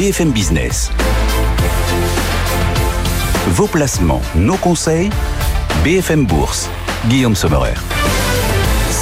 [0.00, 0.90] BFM Business.
[3.48, 5.10] Vos placements, nos conseils,
[5.84, 6.70] BFM Bourse.
[7.10, 7.74] Guillaume Sommerer.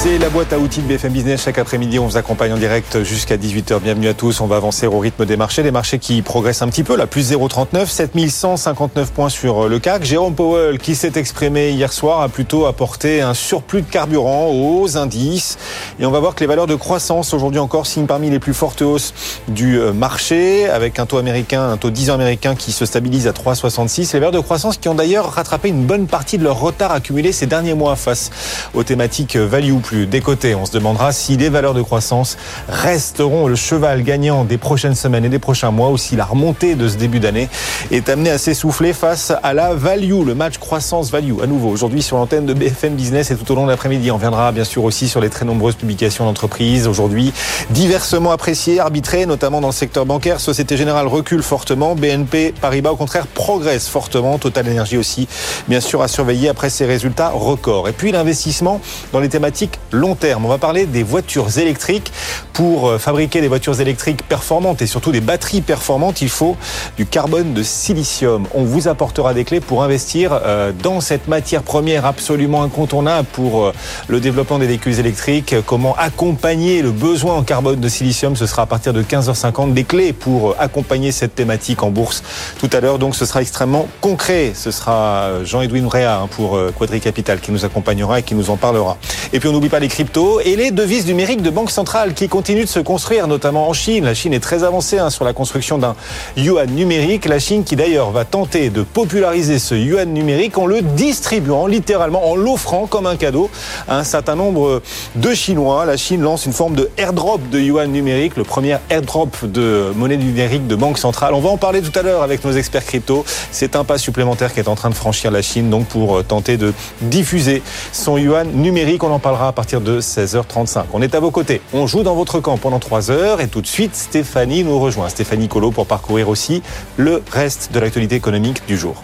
[0.00, 1.42] C'est la boîte à outils de BFM Business.
[1.42, 3.80] Chaque après-midi, on vous accompagne en direct jusqu'à 18h.
[3.80, 4.40] Bienvenue à tous.
[4.40, 5.64] On va avancer au rythme des marchés.
[5.64, 10.04] Les marchés qui progressent un petit peu, là, plus 0,39, 7159 points sur le CAC.
[10.04, 14.96] Jérôme Powell, qui s'est exprimé hier soir, a plutôt apporté un surplus de carburant aux
[14.96, 15.58] indices.
[15.98, 18.54] Et on va voir que les valeurs de croissance, aujourd'hui encore, signent parmi les plus
[18.54, 19.12] fortes hausses
[19.48, 23.26] du euh, marché, avec un taux américain, un taux 10 ans américain qui se stabilise
[23.26, 24.12] à 3,66.
[24.12, 27.32] Les valeurs de croissance qui ont d'ailleurs rattrapé une bonne partie de leur retard accumulé
[27.32, 28.30] ces derniers mois face
[28.74, 30.54] aux thématiques value plus décoté.
[30.54, 32.36] On se demandera si les valeurs de croissance
[32.68, 36.74] resteront le cheval gagnant des prochaines semaines et des prochains mois ou si la remontée
[36.74, 37.48] de ce début d'année
[37.90, 41.40] est amenée à s'essouffler face à la value, le match croissance-value.
[41.42, 44.10] À nouveau, aujourd'hui sur l'antenne de BFM Business et tout au long de l'après-midi.
[44.10, 47.32] On viendra bien sûr aussi sur les très nombreuses publications d'entreprises aujourd'hui
[47.70, 50.38] diversement appréciées, arbitrées, notamment dans le secteur bancaire.
[50.38, 55.28] Société Générale recule fortement, BNP Paribas au contraire progresse fortement, Total Energy aussi,
[55.66, 57.88] bien sûr à surveiller après ses résultats records.
[57.88, 58.82] Et puis l'investissement
[59.14, 60.44] dans les thématiques long terme.
[60.44, 62.12] On va parler des voitures électriques.
[62.52, 66.56] Pour euh, fabriquer des voitures électriques performantes et surtout des batteries performantes, il faut
[66.96, 68.46] du carbone de silicium.
[68.52, 73.66] On vous apportera des clés pour investir euh, dans cette matière première absolument incontournable pour
[73.66, 73.72] euh,
[74.08, 75.54] le développement des véhicules électriques.
[75.66, 78.34] Comment accompagner le besoin en carbone de silicium?
[78.34, 82.24] Ce sera à partir de 15h50 des clés pour accompagner cette thématique en bourse
[82.58, 82.98] tout à l'heure.
[82.98, 84.52] Donc ce sera extrêmement concret.
[84.54, 88.56] Ce sera Jean-Edwin Réa hein, pour Quadri Capital qui nous accompagnera et qui nous en
[88.56, 88.98] parlera.
[89.32, 92.64] Et puis on pas les cryptos et les devises numériques de banque centrale qui continuent
[92.64, 94.04] de se construire, notamment en Chine.
[94.04, 95.94] La Chine est très avancée hein, sur la construction d'un
[96.36, 97.26] yuan numérique.
[97.26, 102.30] La Chine qui d'ailleurs va tenter de populariser ce yuan numérique en le distribuant littéralement,
[102.30, 103.50] en l'offrant comme un cadeau
[103.88, 104.82] à un certain nombre
[105.16, 105.84] de Chinois.
[105.84, 110.16] La Chine lance une forme de airdrop de yuan numérique, le premier airdrop de monnaie
[110.16, 111.34] numérique de banque centrale.
[111.34, 113.24] On va en parler tout à l'heure avec nos experts crypto.
[113.50, 116.56] C'est un pas supplémentaire qui est en train de franchir la Chine donc pour tenter
[116.56, 117.62] de diffuser
[117.92, 119.04] son yuan numérique.
[119.04, 120.84] On en parlera partir de 16h35.
[120.92, 121.60] On est à vos côtés.
[121.72, 125.08] On joue dans votre camp pendant 3 heures et tout de suite, Stéphanie nous rejoint.
[125.08, 126.62] Stéphanie Colo pour parcourir aussi
[126.96, 129.02] le reste de l'actualité économique du jour.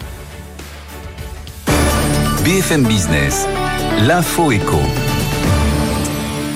[2.45, 3.45] BFM Business,
[4.07, 4.79] l'info éco.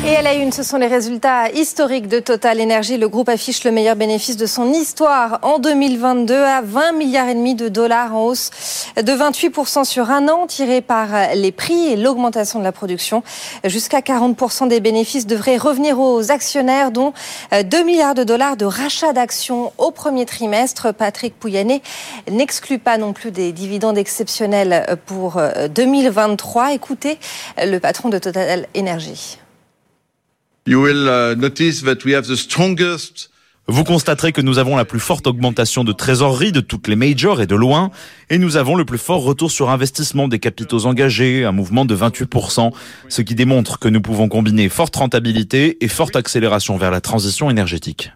[0.10, 2.98] Et à la une, ce sont les résultats historiques de Total Energy.
[2.98, 7.36] Le groupe affiche le meilleur bénéfice de son histoire en 2022 à 20 milliards et
[7.36, 8.50] demi de dollars en hausse
[8.96, 13.22] de 28% sur un an, tiré par les prix et l'augmentation de la production.
[13.66, 17.14] Jusqu'à 40% des bénéfices devraient revenir aux actionnaires, dont
[17.52, 20.92] 2 milliards de dollars de rachat d'actions au premier trimestre.
[20.92, 21.84] Patrick Pouyanné
[22.32, 26.74] n'exclut pas non plus des dividendes exceptionnels pour 2023.
[26.74, 27.20] Écoutez
[27.64, 29.38] le patron de Total Energy.
[30.68, 31.36] Uh,
[33.68, 37.42] Vous constaterez que nous avons la plus forte augmentation de trésorerie de toutes les majors
[37.42, 37.92] et de loin,
[38.30, 41.96] et nous avons le plus fort retour sur investissement des capitaux engagés, un mouvement de
[41.96, 42.72] 28%,
[43.08, 47.50] ce qui démontre que nous pouvons combiner forte rentabilité et forte accélération vers la transition
[47.50, 48.12] énergétique.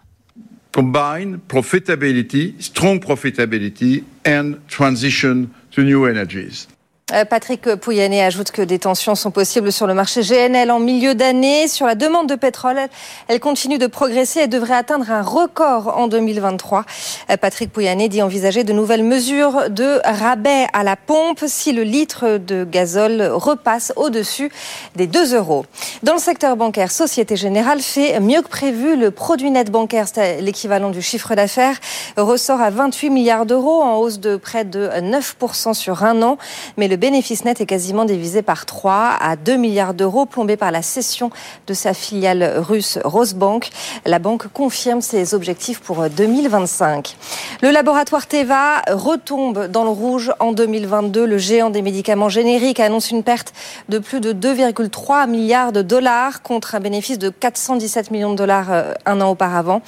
[0.72, 6.68] Combine profitability, strong profitability and transition to new energies.
[7.14, 11.14] Euh, Patrick Pouyanné ajoute que des tensions sont possibles sur le marché GNL en milieu
[11.14, 11.68] d'année.
[11.68, 12.80] Sur la demande de pétrole,
[13.28, 16.86] elle continue de progresser et devrait atteindre un record en 2023.
[17.30, 21.84] Euh, Patrick Pouyanné dit envisager de nouvelles mesures de rabais à la pompe si le
[21.84, 24.52] litre de gazole repasse au-dessus
[24.96, 25.66] des 2 euros.
[26.02, 28.96] Dans le secteur bancaire, Société Générale fait mieux que prévu.
[28.96, 31.78] Le produit net bancaire, c'est l'équivalent du chiffre d'affaires,
[32.18, 36.40] ressort à 28 milliards d'euros en hausse de près de 9% sur un an.
[36.78, 40.72] Mais le bénéfice net est quasiment divisé par 3 à 2 milliards d'euros, plombé par
[40.72, 41.32] la cession
[41.68, 43.72] de sa filiale russe Rosbank.
[44.06, 47.18] La banque confirme ses objectifs pour 2025.
[47.62, 51.26] Le laboratoire Teva retombe dans le rouge en 2022.
[51.26, 53.52] Le géant des médicaments génériques annonce une perte
[53.90, 58.72] de plus de 2,3 milliards de dollars contre un bénéfice de 417 millions de dollars
[58.72, 59.82] euh, un an auparavant.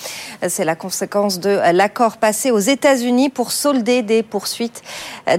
[0.45, 4.83] C'est la conséquence de l'accord passé aux États-Unis pour solder des poursuites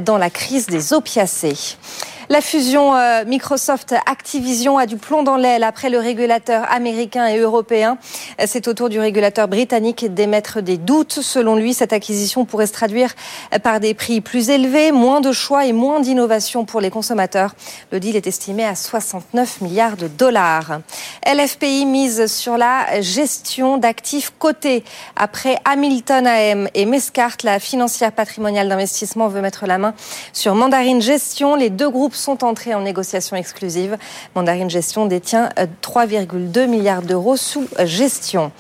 [0.01, 1.56] dans la crise des opiacés.
[1.57, 1.79] wichtig.
[2.29, 7.99] La fusion euh, Microsoft-Activision a du plomb dans l'aile après le régulateur américain et européen.
[8.47, 11.21] C'est au tour du régulateur britannique d'émettre des doutes.
[11.23, 13.15] Selon lui, cette acquisition pourrait se traduire
[13.63, 17.55] par des prix plus élevés, moins de choix et moins d'innovation pour les consommateurs.
[17.93, 20.81] Le deal est estimé à 69 milliards de dollars.
[21.25, 24.83] LFPI mise sur la gestion d'actifs cotés.
[25.15, 29.95] Après Hamilton AM et Mescart, la financière patrimoniale d'investissement veut mettre la main
[30.33, 31.55] sur Mandarine Gestion.
[31.55, 33.97] Les deux groupes sont entrés en négociation exclusive.
[34.35, 35.51] Mandarine Gestion détient
[35.83, 38.53] 3,2 euh, milliards d'euros sous gestion.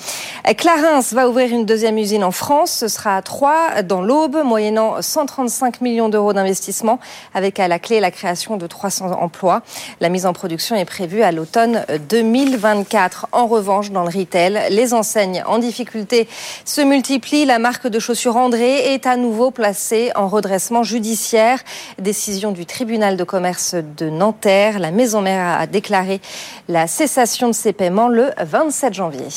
[0.57, 2.71] Clarins va ouvrir une deuxième usine en France.
[2.71, 6.99] Ce sera à Troyes, dans l'Aube, moyennant 135 millions d'euros d'investissement,
[7.35, 9.63] avec à la clé la création de 300 emplois.
[10.01, 13.29] La mise en production est prévue à l'automne 2024.
[13.33, 16.29] En revanche, dans le retail, les enseignes en difficulté
[16.65, 17.45] se multiplient.
[17.45, 21.61] La marque de chaussures André est à nouveau placée en redressement judiciaire.
[21.99, 24.79] Décision du tribunal de commerce de Nanterre.
[24.79, 26.21] La maison mère a déclaré
[26.69, 29.29] la cessation de ses paiements le 27 janvier.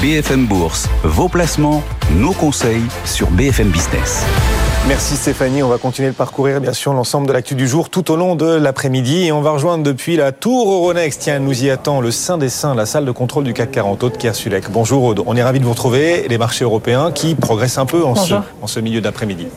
[0.00, 1.82] BFM Bourse, vos placements,
[2.14, 4.24] nos conseils sur BFM Business.
[4.88, 5.62] Merci Stéphanie.
[5.62, 8.34] On va continuer de parcourir bien sûr l'ensemble de l'actu du jour tout au long
[8.34, 11.20] de l'après-midi et on va rejoindre depuis la tour Euronext.
[11.20, 14.02] Tiens, nous y attend le Saint des Saints, la salle de contrôle du CAC 40,
[14.02, 14.70] Aude Kersulek.
[14.70, 15.22] Bonjour Aude.
[15.26, 16.26] On est ravi de vous retrouver.
[16.28, 19.48] Les marchés européens qui progressent un peu en, ce, en ce milieu d'après-midi.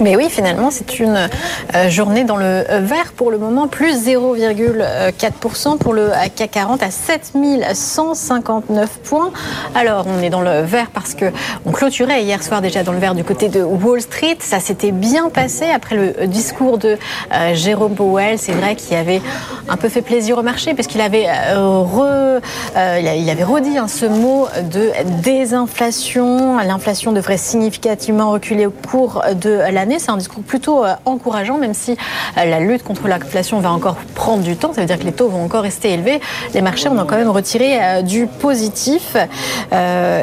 [0.00, 1.30] Mais oui, finalement, c'est une
[1.74, 6.82] euh, journée dans le euh, vert pour le moment, plus 0,4% pour le CAC 40
[6.82, 9.30] à 7159 points.
[9.74, 11.26] Alors, on est dans le vert parce que
[11.64, 14.36] on clôturait hier soir déjà dans le vert du côté de Wall Street.
[14.40, 16.98] Ça s'était bien passé après le discours de
[17.32, 18.38] euh, Jérôme Powell.
[18.38, 19.22] C'est vrai qu'il avait
[19.68, 22.40] un peu fait plaisir au marché puisqu'il avait, re,
[22.76, 24.90] il avait redit hein, ce mot de
[25.22, 26.58] désinflation.
[26.58, 31.74] L'inflation devrait significativement reculer au cours de la c'est un discours plutôt euh, encourageant, même
[31.74, 34.72] si euh, la lutte contre l'inflation va encore prendre du temps.
[34.72, 36.20] Ça veut dire que les taux vont encore rester élevés.
[36.54, 39.16] Les marchés ont quand même retiré euh, du positif.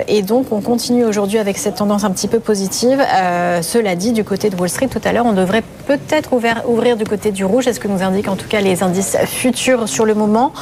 [0.07, 3.00] Et donc, on continue aujourd'hui avec cette tendance un petit peu positive.
[3.62, 7.04] Cela dit, du côté de Wall Street, tout à l'heure, on devrait peut-être ouvrir du
[7.06, 7.68] côté du rouge.
[7.68, 10.54] est ce que nous indiquent en tout cas les indices futurs sur le moment.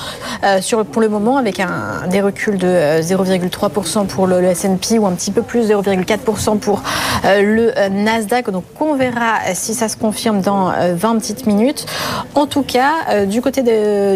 [0.92, 5.32] Pour le moment, avec un, des reculs de 0,3% pour le, S&P ou un petit
[5.32, 6.82] peu plus, 0,4% pour
[7.24, 8.50] le Nasdaq?
[8.50, 11.86] Donc, on verra si ça se confirme dans 20 euh, petites minutes.
[12.36, 13.62] En tout cas, euh, du côté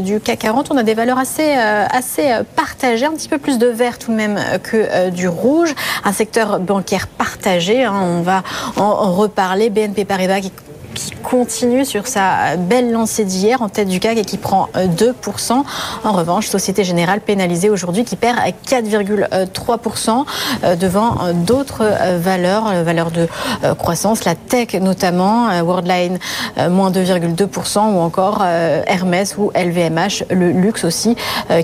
[0.01, 3.57] du CAC 40, on a des valeurs assez, euh, assez partagées, un petit peu plus
[3.57, 5.73] de vert tout de même que du rouge.
[6.03, 7.93] Un secteur bancaire partagé, hein.
[8.01, 8.43] on va
[8.77, 9.69] en reparler.
[9.69, 10.51] BNP Paribas qui
[10.95, 15.51] qui continue sur sa belle lancée d'hier en tête du CAC et qui prend 2%.
[15.51, 15.61] Euh,
[16.03, 18.37] en revanche, Société Générale pénalisée aujourd'hui qui perd
[18.67, 20.25] 4,3%
[20.63, 21.83] euh, devant euh, d'autres
[22.17, 23.27] valeurs, valeurs de
[23.77, 26.17] croissance, la tech notamment, Worldline
[26.69, 31.15] moins 2,2% ou encore Hermès ou LVMH, le luxe aussi,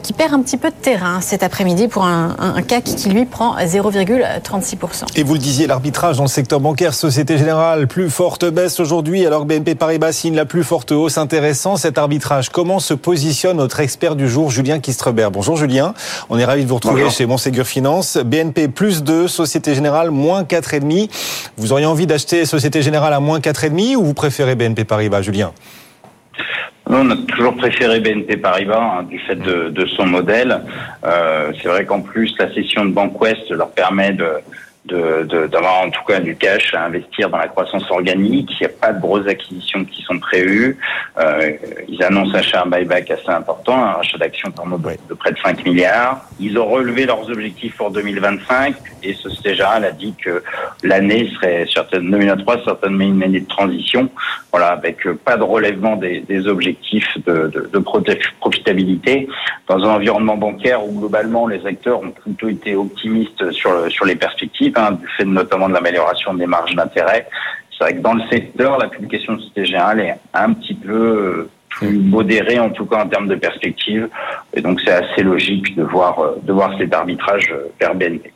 [0.03, 3.25] qui perd un petit peu de terrain cet après-midi pour un, un CAC qui lui
[3.25, 5.05] prend 0,36%.
[5.15, 9.20] Et vous le disiez, l'arbitrage dans le secteur bancaire, Société Générale, plus forte baisse aujourd'hui
[9.25, 11.17] alors que BNP Paribas signe la plus forte hausse.
[11.17, 12.49] Intéressant cet arbitrage.
[12.49, 15.31] Comment se positionne notre expert du jour, Julien Kistrebert?
[15.31, 15.93] Bonjour Julien,
[16.29, 18.17] on est ravi de vous retrouver chez Monségur Finance.
[18.17, 21.09] BNP plus 2, Société Générale moins 4,5.
[21.57, 25.51] Vous auriez envie d'acheter Société Générale à moins 4,5 ou vous préférez BNP Paribas, Julien?
[26.87, 30.61] On a toujours préféré BNP Paribas hein, du fait de, son modèle.
[31.05, 34.27] Euh, c'est vrai qu'en plus, la session de Bank West leur permet de,
[34.85, 38.49] d'avoir en tout cas du cash à investir dans la croissance organique.
[38.59, 40.77] Il n'y a pas de grosses acquisitions qui sont prévues.
[41.19, 41.51] Euh,
[41.87, 46.21] ils annoncent un buyback assez important, un rachat d'actions de près de 5 milliards.
[46.39, 50.43] Ils ont relevé leurs objectifs pour 2025 et Société Générale a dit que
[50.83, 54.09] l'année serait certainement 2023 certainement une année de transition.
[54.51, 57.79] Voilà, avec pas de relèvement des, des objectifs de, de, de,
[58.39, 59.27] profitabilité
[59.67, 64.15] dans un environnement bancaire où globalement les acteurs ont plutôt été optimistes sur, sur les
[64.15, 67.27] perspectives, hein, du fait notamment de l'amélioration des marges d'intérêt.
[67.71, 71.49] C'est vrai que dans le secteur, la publication de Société Générale est un petit peu
[71.69, 74.09] plus modérée, en tout cas en termes de perspective.
[74.53, 78.33] Et donc c'est assez logique de voir, de voir cet arbitrage vers BNP.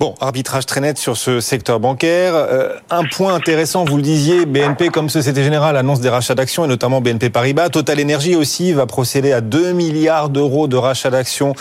[0.00, 2.32] Bon, arbitrage très net sur ce secteur bancaire.
[2.34, 6.64] Euh, un point intéressant, vous le disiez, BNP comme Société Générale annonce des rachats d'actions
[6.64, 7.68] et notamment BNP Paribas.
[7.68, 11.52] Total Energy aussi va procéder à 2 milliards d'euros de rachats d'actions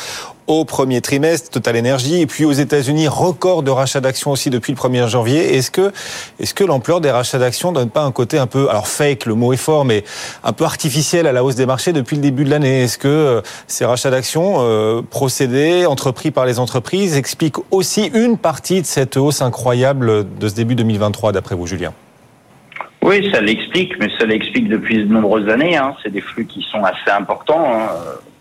[0.49, 4.73] au premier trimestre, Total Energy, et puis aux États-Unis, record de rachats d'actions aussi depuis
[4.73, 5.55] le 1er janvier.
[5.55, 9.35] Est-ce que, l'ampleur des rachats d'actions donne pas un côté un peu, alors fake, le
[9.35, 10.03] mot est fort, mais
[10.43, 12.81] un peu artificiel à la hausse des marchés depuis le début de l'année?
[12.81, 18.39] Est-ce que euh, ces rachats d'actions euh, procédés, entrepris par les entreprises, expliquent aussi une
[18.39, 21.93] partie de cette hausse incroyable de ce début 2023, d'après vous, Julien?
[23.03, 25.77] Oui, ça l'explique, mais ça l'explique depuis de nombreuses années.
[25.77, 25.93] Hein.
[26.01, 27.71] C'est des flux qui sont assez importants.
[27.71, 27.89] Hein.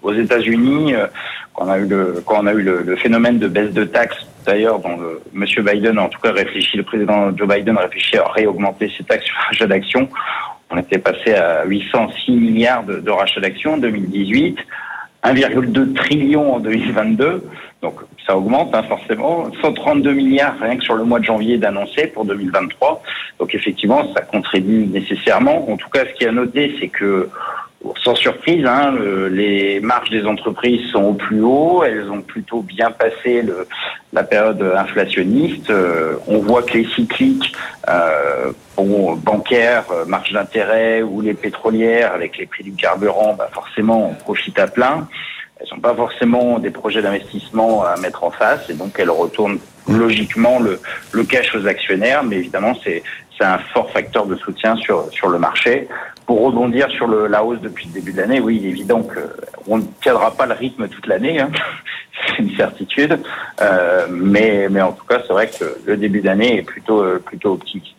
[0.03, 1.07] Aux États-Unis, euh,
[1.55, 4.27] quand on a eu le, quand on a eu le, phénomène de baisse de taxes,
[4.47, 8.29] d'ailleurs, dont le, Monsieur Biden, en tout cas, réfléchit, le président Joe Biden réfléchit à
[8.29, 10.09] réaugmenter ses taxes sur rachat d'actions.
[10.71, 14.59] On était passé à 806 milliards de, de rachats d'actions en 2018,
[15.25, 17.45] 1,2 trillion en 2022.
[17.83, 19.51] Donc ça augmente hein, forcément.
[19.63, 23.03] 132 milliards rien que sur le mois de janvier d'annoncer pour 2023.
[23.39, 25.71] Donc effectivement, ça contribue nécessairement.
[25.71, 27.29] En tout cas, ce qui a noté, c'est que
[28.03, 28.95] sans surprise, hein,
[29.31, 31.83] les marges des entreprises sont au plus haut.
[31.85, 33.69] Elles ont plutôt bien passé le,
[34.13, 35.71] la période inflationniste.
[35.71, 37.53] Euh, on voit que les cycliques
[37.89, 44.11] euh, bancaires, euh, marge d'intérêt ou les pétrolières, avec les prix du carburant, bah forcément,
[44.11, 45.09] on profite à plein.
[45.61, 49.59] Elles sont pas forcément des projets d'investissement à mettre en face, et donc elles retournent
[49.89, 50.81] logiquement le,
[51.13, 52.23] le cash aux actionnaires.
[52.23, 53.03] Mais évidemment, c'est
[53.37, 55.89] c'est un fort facteur de soutien sur sur le marché
[56.29, 59.03] pour rebondir sur le, la hausse depuis le début de l'année, oui, il est évident
[59.03, 61.51] qu'on ne tiendra pas le rythme toute l'année, hein.
[62.27, 63.19] c'est une certitude.
[63.63, 67.19] Euh, mais, mais en tout cas, c'est vrai que le début d'année est plutôt, euh,
[67.19, 67.97] plutôt optimiste.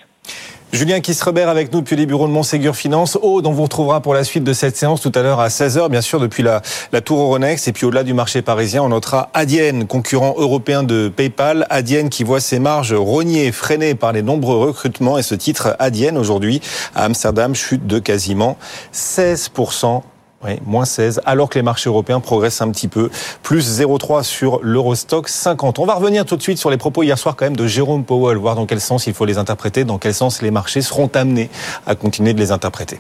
[0.72, 3.18] Julien Kisrebert avec nous depuis les bureaux de Montségur Finance.
[3.20, 5.90] Aude, on vous retrouvera pour la suite de cette séance tout à l'heure à 16h,
[5.90, 6.62] bien sûr, depuis la,
[7.02, 7.68] tour Euronext.
[7.68, 11.66] Et puis au-delà du marché parisien, on notera Adyen, concurrent européen de PayPal.
[11.72, 15.18] Adyen qui voit ses marges rognées, freinées par les nombreux recrutements.
[15.18, 16.62] Et ce titre, Adyen, aujourd'hui,
[16.94, 18.56] à Amsterdam, chute de quasiment
[18.94, 20.04] 16%
[20.44, 23.10] oui, moins 16, alors que les marchés européens progressent un petit peu.
[23.44, 25.80] Plus 0,3 sur l'Eurostock 50.
[25.80, 28.06] On va revenir tout de suite sur les propos hier soir quand même de Jérôme
[28.06, 31.10] Powell, voir dans quel sens il faut les interpréter, dans quel sens les marchés seront
[31.14, 31.50] amenés
[31.86, 33.00] à continuer de les interpréter.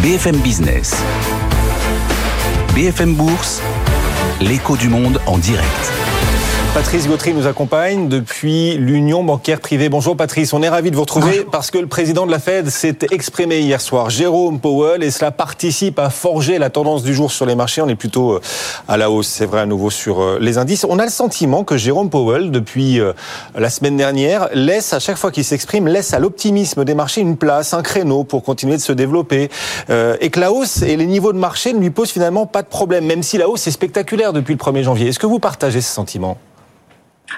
[0.00, 0.94] BFM Business.
[2.74, 3.60] BFM Bourse.
[4.40, 6.07] L'écho du monde en direct.
[6.78, 9.88] Patrice Gautry nous accompagne depuis l'Union bancaire privée.
[9.88, 12.68] Bonjour Patrice, on est ravi de vous retrouver parce que le président de la Fed
[12.68, 17.32] s'est exprimé hier soir, Jérôme Powell, et cela participe à forger la tendance du jour
[17.32, 17.82] sur les marchés.
[17.82, 18.40] On est plutôt euh,
[18.86, 20.86] à la hausse, c'est vrai à nouveau sur euh, les indices.
[20.88, 23.12] On a le sentiment que Jérôme Powell, depuis euh,
[23.56, 27.36] la semaine dernière, laisse à chaque fois qu'il s'exprime, laisse à l'optimisme des marchés une
[27.36, 29.50] place, un créneau pour continuer de se développer,
[30.20, 32.68] et que la hausse et les niveaux de marché ne lui posent finalement pas de
[32.68, 35.08] problème, même si la hausse est spectaculaire depuis le 1er janvier.
[35.08, 36.38] Est-ce que vous partagez ce sentiment?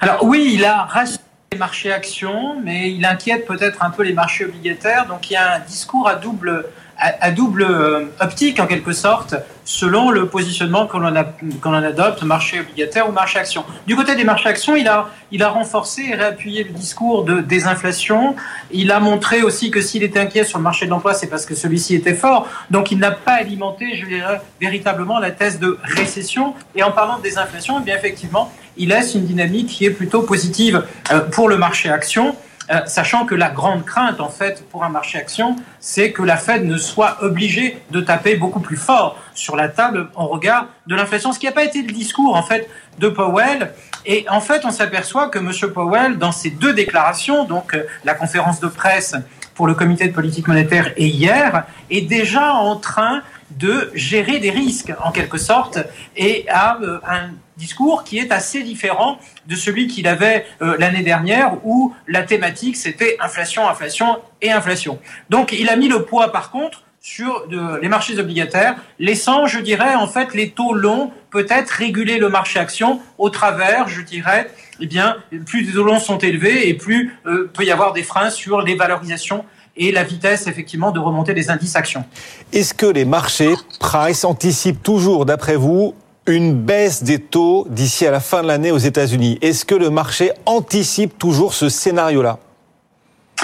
[0.00, 4.12] Alors oui, il a rassuré les marchés actions, mais il inquiète peut-être un peu les
[4.12, 5.06] marchés obligataires.
[5.06, 6.66] Donc il y a un discours à double
[7.00, 13.09] à, double euh, optique en quelque sorte, selon le positionnement que l'on adopte, marché obligataire
[13.09, 13.64] ou marché action.
[13.87, 17.40] Du côté des marchés actions, il a, il a renforcé et réappuyé le discours de
[17.40, 18.37] désinflation.
[18.71, 21.47] Il a montré aussi que s'il était inquiet sur le marché de l'emploi, c'est parce
[21.47, 22.47] que celui-ci était fort.
[22.71, 26.54] Donc il n'a pas alimenté, je dirais, véritablement la thèse de récession.
[26.75, 30.23] Et en parlant de désinflation, eh bien effectivement, il laisse une dynamique qui est plutôt
[30.23, 32.37] positive euh, pour le marché action.
[32.70, 36.36] Euh, sachant que la grande crainte, en fait, pour un marché action, c'est que la
[36.36, 40.94] Fed ne soit obligée de taper beaucoup plus fort sur la table en regard de
[40.94, 43.72] l'inflation, ce qui n'a pas été le discours, en fait, de Powell.
[44.06, 45.72] Et en fait, on s'aperçoit que M.
[45.72, 49.16] Powell, dans ses deux déclarations, donc euh, la conférence de presse
[49.54, 54.50] pour le comité de politique monétaire et hier, est déjà en train de gérer des
[54.50, 55.78] risques, en quelque sorte,
[56.16, 61.02] et a euh, un discours qui est assez différent de celui qu'il avait euh, l'année
[61.02, 64.99] dernière où la thématique c'était inflation, inflation et inflation.
[65.28, 67.47] Donc il a mis le poids par contre sur
[67.80, 72.59] les marchés obligataires, laissant, je dirais, en fait, les taux longs peut-être réguler le marché
[72.59, 75.16] action au travers, je dirais, eh bien,
[75.47, 78.61] plus les taux longs sont élevés et plus euh, peut y avoir des freins sur
[78.61, 79.47] les valorisations
[79.80, 82.04] et la vitesse, effectivement, de remonter des indices actions.
[82.52, 85.94] Est-ce que les marchés, price, anticipent toujours, d'après vous,
[86.26, 89.38] une baisse des taux d'ici à la fin de l'année aux États-Unis?
[89.40, 92.38] Est-ce que le marché anticipe toujours ce scénario-là?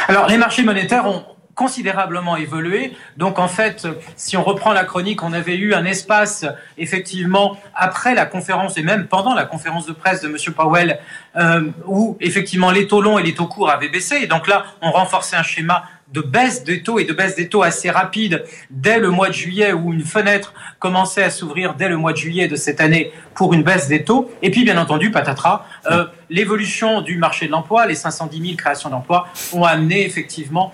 [0.09, 1.25] Alors, les marchés monétaires ont
[1.57, 2.93] considérablement évolué.
[3.17, 6.45] Donc en fait, si on reprend la chronique, on avait eu un espace
[6.77, 11.01] effectivement après la conférence et même pendant la conférence de presse de Monsieur Powell
[11.37, 14.17] euh, où effectivement les taux longs et les taux courts avaient baissé.
[14.23, 17.49] Et donc là, on renforçait un schéma de baisse des taux et de baisse des
[17.49, 21.89] taux assez rapide dès le mois de juillet où une fenêtre commençait à s'ouvrir dès
[21.89, 24.31] le mois de juillet de cette année pour une baisse des taux.
[24.43, 28.91] Et puis, bien entendu, patatras, euh, l'évolution du marché de l'emploi, les 510 000 créations
[28.91, 30.73] d'emplois ont amené effectivement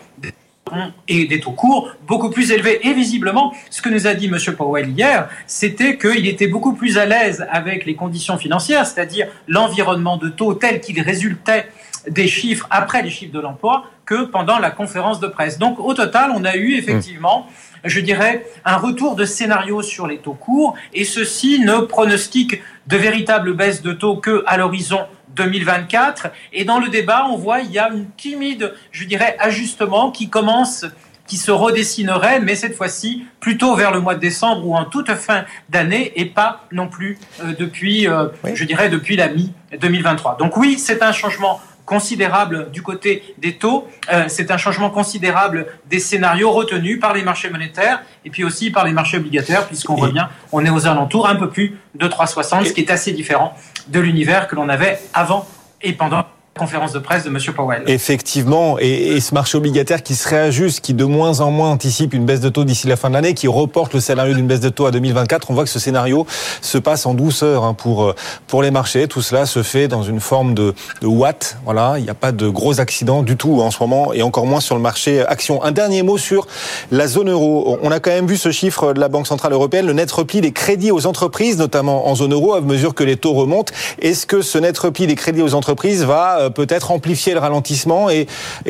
[1.08, 2.86] et des taux courts beaucoup plus élevés.
[2.86, 4.38] Et visiblement, ce que nous a dit M.
[4.56, 10.16] Powell hier, c'était qu'il était beaucoup plus à l'aise avec les conditions financières, c'est-à-dire l'environnement
[10.16, 11.68] de taux tel qu'il résultait
[12.08, 15.58] des chiffres après les chiffres de l'emploi que pendant la conférence de presse.
[15.58, 17.46] Donc au total, on a eu effectivement,
[17.84, 22.96] je dirais, un retour de scénario sur les taux courts et ceci ne pronostique de
[22.96, 25.00] véritables baisses de taux que à l'horizon
[25.36, 26.28] 2024.
[26.52, 30.28] Et dans le débat, on voit il y a une timide, je dirais, ajustement qui
[30.28, 30.84] commence
[31.26, 35.14] qui se redessinerait, mais cette fois-ci plutôt vers le mois de décembre ou en toute
[35.14, 40.38] fin d'année et pas non plus euh, depuis, euh, je dirais, depuis la mi-2023.
[40.38, 41.60] Donc oui, c'est un changement
[41.92, 43.86] considérable du côté des taux.
[44.10, 48.70] Euh, c'est un changement considérable des scénarios retenus par les marchés monétaires et puis aussi
[48.70, 52.64] par les marchés obligataires, puisqu'on bien, on est aux alentours un peu plus de 3,60,
[52.64, 53.54] ce qui est assez différent
[53.88, 55.46] de l'univers que l'on avait avant
[55.82, 56.24] et pendant
[56.58, 57.38] conférence de presse de M.
[57.56, 57.82] Powell.
[57.86, 62.12] Effectivement, et, et, ce marché obligataire qui se réajuste, qui de moins en moins anticipe
[62.12, 64.60] une baisse de taux d'ici la fin de l'année, qui reporte le scénario d'une baisse
[64.60, 66.26] de taux à 2024, on voit que ce scénario
[66.60, 68.14] se passe en douceur hein, pour
[68.46, 69.08] pour les marchés.
[69.08, 71.56] Tout cela se fait dans une forme de, de watt.
[71.64, 74.46] Voilà, il n'y a pas de gros accidents du tout en ce moment, et encore
[74.46, 75.62] moins sur le marché action.
[75.62, 76.46] Un dernier mot sur
[76.90, 77.78] la zone euro.
[77.82, 80.42] On a quand même vu ce chiffre de la Banque centrale européenne, le net repli
[80.42, 83.72] des crédits aux entreprises, notamment en zone euro, à mesure que les taux remontent.
[84.00, 88.08] Est-ce que ce net repli des crédits aux entreprises va euh, peut-être amplifier le ralentissement
[88.10, 88.26] et,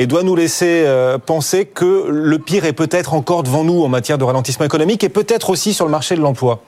[0.07, 4.19] doit nous laisser euh, penser que le pire est peut-être encore devant nous en matière
[4.19, 6.63] de ralentissement économique et peut-être aussi sur le marché de l'emploi.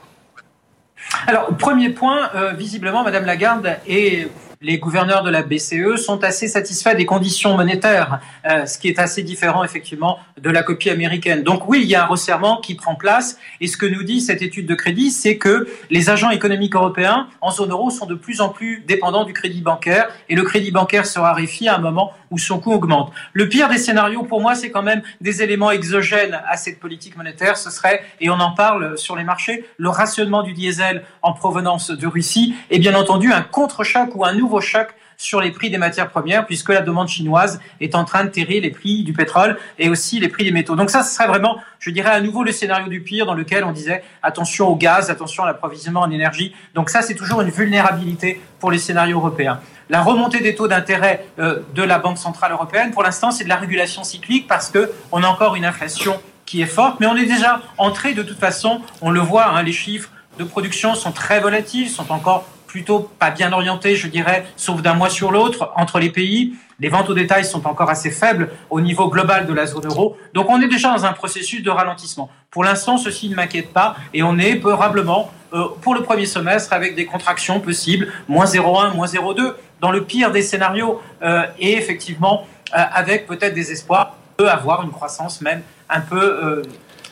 [1.27, 4.27] Alors, premier point, euh, visiblement, Madame Lagarde est
[4.61, 8.99] les gouverneurs de la BCE sont assez satisfaits des conditions monétaires, euh, ce qui est
[8.99, 11.43] assez différent effectivement de la copie américaine.
[11.43, 13.37] Donc oui, il y a un resserrement qui prend place.
[13.61, 17.27] Et ce que nous dit cette étude de crédit, c'est que les agents économiques européens
[17.41, 20.71] en zone euro sont de plus en plus dépendants du crédit bancaire et le crédit
[20.71, 23.11] bancaire se raréfie à un moment où son coût augmente.
[23.33, 27.15] Le pire des scénarios pour moi, c'est quand même des éléments exogènes à cette politique
[27.17, 27.57] monétaire.
[27.57, 31.91] Ce serait, et on en parle sur les marchés, le rationnement du diesel en provenance
[31.91, 35.77] de Russie et bien entendu un contre-choc ou un nouveau choc sur les prix des
[35.77, 39.57] matières premières, puisque la demande chinoise est en train de terrer les prix du pétrole
[39.79, 40.75] et aussi les prix des métaux.
[40.75, 43.63] Donc ça, ce serait vraiment, je dirais à nouveau le scénario du pire dans lequel
[43.63, 46.53] on disait attention au gaz, attention à l'approvisionnement en énergie.
[46.75, 49.59] Donc ça, c'est toujours une vulnérabilité pour les scénarios européens.
[49.89, 53.49] La remontée des taux d'intérêt euh, de la Banque centrale européenne, pour l'instant, c'est de
[53.49, 57.15] la régulation cyclique parce que on a encore une inflation qui est forte, mais on
[57.15, 61.11] est déjà entré de toute façon, on le voit, hein, les chiffres de production sont
[61.11, 65.71] très volatiles, sont encore plutôt pas bien orienté, je dirais, sauf d'un mois sur l'autre
[65.77, 66.55] entre les pays.
[66.81, 70.17] Les ventes au détail sont encore assez faibles au niveau global de la zone euro.
[70.33, 72.29] Donc on est déjà dans un processus de ralentissement.
[72.51, 76.73] Pour l'instant, ceci ne m'inquiète pas et on est probablement euh, pour le premier semestre
[76.73, 81.77] avec des contractions possibles, moins 0,1, moins 0,2, dans le pire des scénarios euh, et
[81.77, 82.45] effectivement
[82.77, 86.61] euh, avec peut-être des espoirs de avoir une croissance même un peu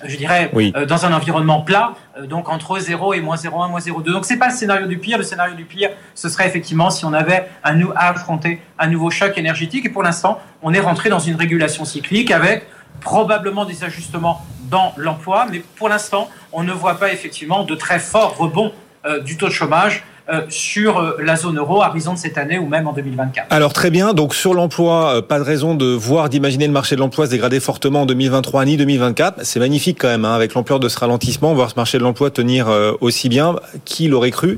[0.05, 3.79] je dirais, euh, dans un environnement plat, euh, donc entre 0 et moins 0,1, moins
[3.79, 4.11] 0,2.
[4.11, 5.17] Donc c'est pas le scénario du pire.
[5.17, 9.37] Le scénario du pire, ce serait effectivement si on avait à affronter un nouveau choc
[9.37, 9.85] énergétique.
[9.85, 12.65] Et pour l'instant, on est rentré dans une régulation cyclique avec
[13.01, 17.99] probablement des ajustements dans l'emploi, mais pour l'instant, on ne voit pas effectivement de très
[17.99, 18.71] forts rebonds
[19.05, 20.03] euh, du taux de chômage
[20.49, 23.47] sur euh, la zone euro à raison de cette année ou même en 2024.
[23.49, 26.95] Alors très bien, donc sur l'emploi, euh, pas de raison de voir, d'imaginer le marché
[26.95, 29.41] de l'emploi se dégrader fortement en 2023 ni 2024.
[29.43, 32.29] C'est magnifique quand même, hein, avec l'ampleur de ce ralentissement, voir ce marché de l'emploi
[32.29, 32.67] tenir
[33.01, 33.55] aussi bien.
[33.85, 34.57] Qui l'aurait cru?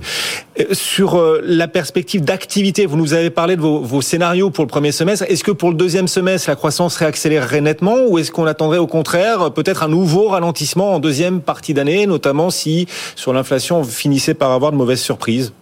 [0.72, 4.92] Sur la perspective d'activité, vous nous avez parlé de vos, vos scénarios pour le premier
[4.92, 5.26] semestre.
[5.28, 8.88] Est-ce que pour le deuxième semestre, la croissance réaccélérerait nettement ou est-ce qu'on attendrait au
[8.88, 14.34] contraire peut-être un nouveau ralentissement en deuxième partie d'année, notamment si sur l'inflation on finissait
[14.34, 15.55] par avoir de mauvaises surprises?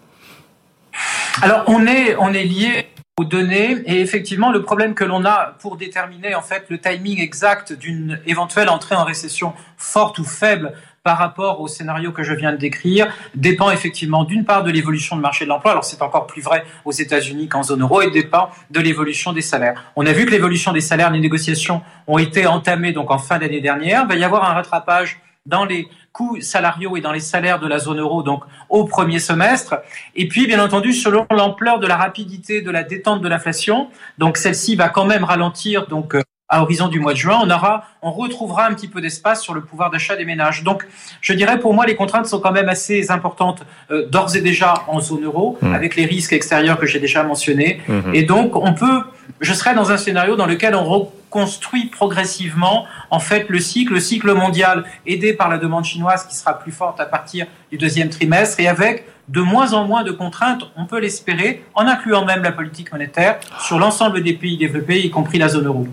[1.42, 5.78] Alors on est on lié aux données et effectivement le problème que l'on a pour
[5.78, 11.18] déterminer en fait le timing exact d'une éventuelle entrée en récession forte ou faible par
[11.18, 15.22] rapport au scénario que je viens de décrire dépend effectivement d'une part de l'évolution du
[15.22, 18.50] marché de l'emploi, alors c'est encore plus vrai aux États-Unis qu'en zone euro, et dépend
[18.72, 19.92] de l'évolution des salaires.
[19.98, 23.38] On a vu que l'évolution des salaires, les négociations ont été entamées donc en fin
[23.38, 24.04] d'année dernière.
[24.04, 27.68] Il va y avoir un rattrapage dans les coûts salariaux et dans les salaires de
[27.68, 29.76] la zone euro, donc au premier semestre.
[30.16, 34.38] Et puis, bien entendu, selon l'ampleur de la rapidité de la détente de l'inflation, donc
[34.38, 36.22] celle-ci va quand même ralentir, donc euh,
[36.54, 39.56] à horizon du mois de juin, on aura, on retrouvera un petit peu d'espace sur
[39.56, 40.64] le pouvoir d'achat des ménages.
[40.64, 40.86] Donc,
[41.20, 44.76] je dirais pour moi, les contraintes sont quand même assez importantes euh, d'ores et déjà
[44.88, 45.74] en zone euro, mmh.
[45.74, 47.82] avec les risques extérieurs que j'ai déjà mentionnés.
[47.88, 48.14] Mmh.
[48.14, 49.02] Et donc, on peut,
[49.42, 54.00] je serais dans un scénario dans lequel on construit progressivement en fait le cycle, le
[54.00, 58.10] cycle mondial aidé par la demande chinoise qui sera plus forte à partir du deuxième
[58.10, 62.44] trimestre et avec de moins en moins de contraintes, on peut l'espérer, en incluant même
[62.44, 65.88] la politique monétaire sur l'ensemble des pays développés, y compris la zone euro.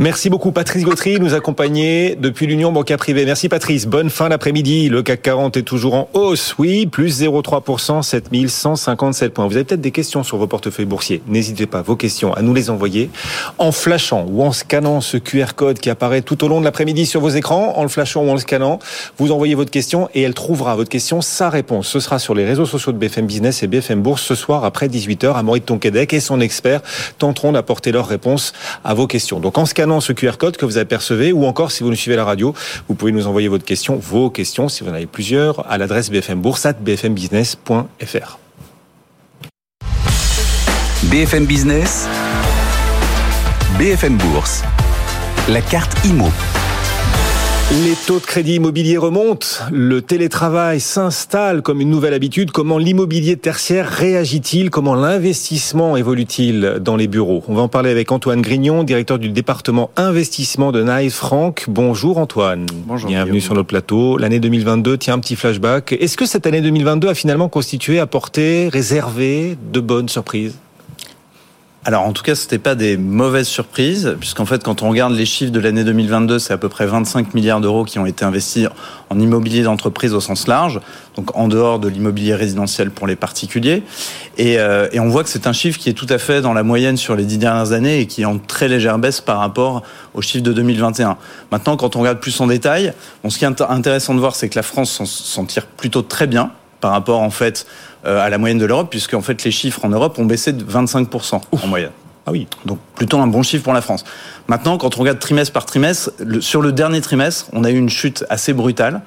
[0.00, 3.24] Merci beaucoup Patrice Gautry, nous accompagner depuis l'Union bancaire privée.
[3.24, 4.88] Merci Patrice, bonne fin d'après-midi.
[4.88, 9.48] Le CAC 40 est toujours en hausse, oui, plus 0,3%, 7157 points.
[9.48, 11.20] Vous avez peut-être des questions sur vos portefeuilles boursiers.
[11.26, 13.10] N'hésitez pas, vos questions, à nous les envoyer
[13.58, 17.04] en flashant ou en scannant ce QR code qui apparaît tout au long de l'après-midi
[17.04, 18.78] sur vos écrans, en le flashant ou en le scannant.
[19.16, 21.88] Vous envoyez votre question et elle trouvera votre question, sa réponse.
[21.88, 24.86] Ce sera sur les réseaux sociaux de BFM Business et BFM Bourse ce soir après
[24.86, 25.34] 18h.
[25.34, 26.82] Amaury Tonquédec et son expert
[27.18, 28.52] tenteront d'apporter leur réponse
[28.84, 29.40] à vos questions.
[29.40, 32.14] Donc en scannant ce QR code que vous apercevez, ou encore si vous nous suivez
[32.14, 32.54] à la radio,
[32.88, 36.10] vous pouvez nous envoyer votre question, vos questions, si vous en avez plusieurs, à l'adresse
[36.10, 38.38] bfmbourse@bfmbusiness.fr.
[41.04, 42.06] BFM Business,
[43.78, 44.62] BFM Bourse,
[45.48, 46.28] la carte IMO.
[47.70, 52.50] Les taux de crédit immobilier remontent, le télétravail s'installe comme une nouvelle habitude.
[52.50, 54.70] Comment l'immobilier tertiaire réagit-il?
[54.70, 57.44] Comment l'investissement évolue-t-il dans les bureaux?
[57.46, 61.66] On va en parler avec Antoine Grignon, directeur du département investissement de Nice Franck.
[61.68, 62.64] Bonjour Antoine.
[62.86, 63.10] Bonjour.
[63.10, 64.16] Bienvenue sur notre plateau.
[64.16, 65.92] L'année 2022, tiens un petit flashback.
[65.92, 70.54] Est-ce que cette année 2022 a finalement constitué, apporté, réservé de bonnes surprises?
[71.88, 75.24] Alors en tout cas, c'était pas des mauvaises surprises, puisqu'en fait, quand on regarde les
[75.24, 78.68] chiffres de l'année 2022, c'est à peu près 25 milliards d'euros qui ont été investis
[79.08, 80.82] en immobilier d'entreprise au sens large,
[81.16, 83.84] donc en dehors de l'immobilier résidentiel pour les particuliers.
[84.36, 86.52] Et, euh, et on voit que c'est un chiffre qui est tout à fait dans
[86.52, 89.38] la moyenne sur les dix dernières années et qui est en très légère baisse par
[89.38, 91.16] rapport aux chiffres de 2021.
[91.50, 92.92] Maintenant, quand on regarde plus en détail,
[93.24, 96.26] bon, ce qui est intéressant de voir, c'est que la France s'en tire plutôt très
[96.26, 97.66] bien par rapport en fait
[98.06, 100.52] euh, à la moyenne de l'Europe, puisque en fait les chiffres en Europe ont baissé
[100.52, 101.90] de 25% en moyenne.
[102.26, 102.46] Ah oui.
[102.66, 104.04] Donc plutôt un bon chiffre pour la France.
[104.48, 107.76] Maintenant, quand on regarde trimestre par trimestre, le, sur le dernier trimestre, on a eu
[107.76, 109.00] une chute assez brutale,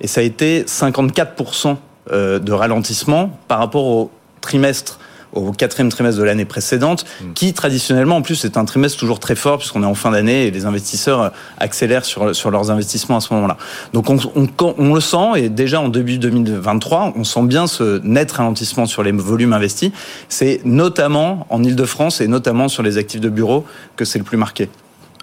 [0.00, 1.76] et ça a été 54%
[2.10, 4.98] euh, de ralentissement par rapport au trimestre
[5.32, 7.32] au quatrième trimestre de l'année précédente, hmm.
[7.34, 10.46] qui traditionnellement en plus est un trimestre toujours très fort puisqu'on est en fin d'année
[10.46, 13.56] et les investisseurs accélèrent sur, sur leurs investissements à ce moment-là.
[13.92, 14.46] Donc on, on,
[14.78, 19.02] on, le sent et déjà en début 2023, on sent bien ce net ralentissement sur
[19.02, 19.90] les volumes investis.
[20.28, 23.64] C'est notamment en Ile-de-France et notamment sur les actifs de bureau
[23.96, 24.68] que c'est le plus marqué.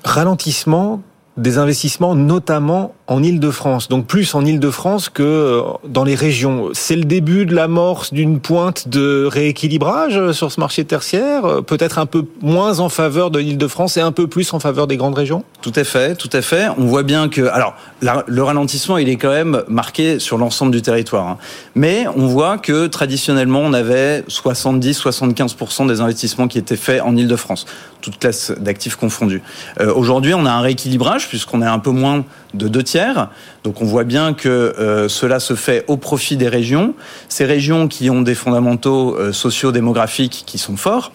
[0.04, 1.02] Ralentissement
[1.40, 3.90] des investissements, notamment en Ile-de-France.
[3.90, 6.70] Donc plus en Ile-de-France que euh, dans les régions.
[6.74, 11.98] C'est le début de l'amorce d'une pointe de rééquilibrage sur ce marché tertiaire, euh, peut-être
[11.98, 15.16] un peu moins en faveur de l'Ile-de-France et un peu plus en faveur des grandes
[15.16, 15.44] régions?
[15.62, 16.68] Tout à fait, tout à fait.
[16.78, 17.42] On voit bien que...
[17.42, 21.28] Alors, le ralentissement, il est quand même marqué sur l'ensemble du territoire.
[21.28, 21.38] Hein.
[21.76, 27.66] Mais on voit que traditionnellement, on avait 70-75% des investissements qui étaient faits en Ile-de-France,
[28.02, 29.42] toutes classes d'actifs confondus.
[29.80, 33.30] Euh, Aujourd'hui, on a un rééquilibrage puisqu'on est un peu moins de deux tiers.
[33.64, 36.94] Donc on voit bien que euh, cela se fait au profit des régions.
[37.28, 41.12] Ces régions qui ont des fondamentaux euh, socio-démographiques qui sont forts.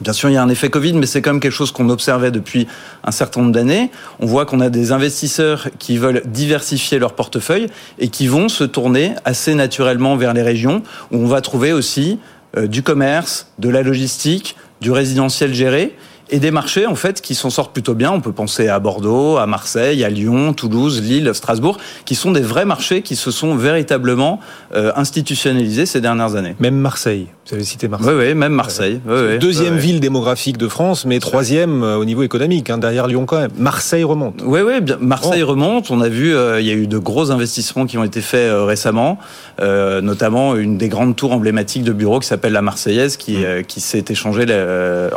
[0.00, 1.88] Bien sûr, il y a un effet Covid, mais c'est quand même quelque chose qu'on
[1.88, 2.66] observait depuis
[3.04, 3.90] un certain nombre d'années.
[4.20, 8.64] On voit qu'on a des investisseurs qui veulent diversifier leur portefeuille et qui vont se
[8.64, 10.82] tourner assez naturellement vers les régions
[11.12, 12.18] où on va trouver aussi
[12.56, 15.94] euh, du commerce, de la logistique, du résidentiel géré
[16.32, 18.10] et des marchés en fait qui s'en sortent plutôt bien.
[18.10, 22.40] On peut penser à Bordeaux, à Marseille, à Lyon, Toulouse, Lille, Strasbourg, qui sont des
[22.40, 24.40] vrais marchés qui se sont véritablement
[24.74, 26.56] euh, institutionnalisés ces dernières années.
[26.58, 27.28] Même Marseille.
[27.48, 28.14] Vous avez cité Marseille.
[28.16, 29.00] Oui, oui, même Marseille.
[29.06, 33.26] Oui, deuxième ville démographique de France, mais troisième euh, au niveau économique, hein, derrière Lyon
[33.26, 33.50] quand même.
[33.58, 34.42] Marseille remonte.
[34.44, 35.90] Oui, oui, bien, Marseille remonte.
[35.90, 38.52] On a vu, euh, il y a eu de gros investissements qui ont été faits
[38.52, 39.18] récemment,
[39.60, 43.64] notamment une des grandes tours emblématiques de bureaux qui s'appelle la Marseillaise, qui, mmh.
[43.66, 44.46] qui s'est échangée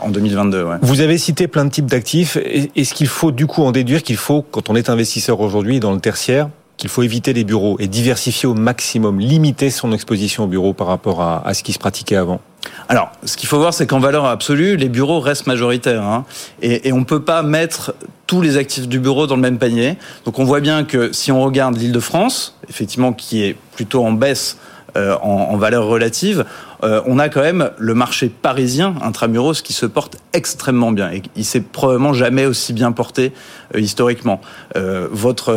[0.01, 0.63] en 2022.
[0.63, 0.75] Ouais.
[0.81, 2.37] Vous avez cité plein de types d'actifs.
[2.37, 5.93] Est-ce qu'il faut du coup en déduire qu'il faut, quand on est investisseur aujourd'hui dans
[5.93, 10.47] le tertiaire, qu'il faut éviter les bureaux et diversifier au maximum, limiter son exposition au
[10.47, 12.39] bureau par rapport à, ce qui se pratiquait avant
[12.89, 16.01] alors, ce qu'il faut voir, c'est qu'en valeur absolue, les bureaux restent majoritaires.
[16.01, 16.25] Hein,
[16.63, 17.93] et, on ne peut pas mettre
[18.25, 19.97] tous les actifs du bureau dans le même panier.
[20.25, 24.03] Donc on voit bien que si on regarde l'île de France, effectivement, qui est plutôt
[24.03, 24.57] en baisse
[24.97, 26.45] euh, en, valeur relative,
[26.85, 31.23] euh, on a quand même le marché parisien intramuros qui se porte extrêmement bien et
[31.35, 33.33] il s'est probablement jamais aussi bien porté
[33.73, 34.39] euh, historiquement.
[35.11, 35.51] votre